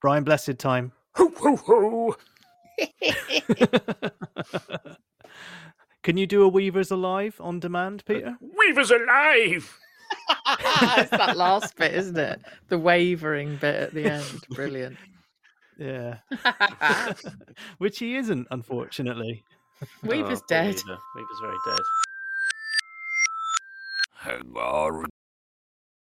[0.00, 0.92] Brian Blessed time.
[1.14, 2.16] Ho, ho, ho!
[6.02, 8.36] Can you do a Weavers Alive on demand, Peter?
[8.40, 9.78] Weaver's alive!
[10.98, 12.40] it's that last bit, isn't it?
[12.68, 14.44] The wavering bit at the end.
[14.50, 14.96] Brilliant.
[15.78, 16.18] Yeah.
[17.78, 19.44] Which he isn't, unfortunately.
[20.02, 20.74] Weaver's Oh, dead.
[20.74, 20.98] Weaver.
[21.14, 21.84] Weaver's very dead.
[24.14, 25.06] Hang on.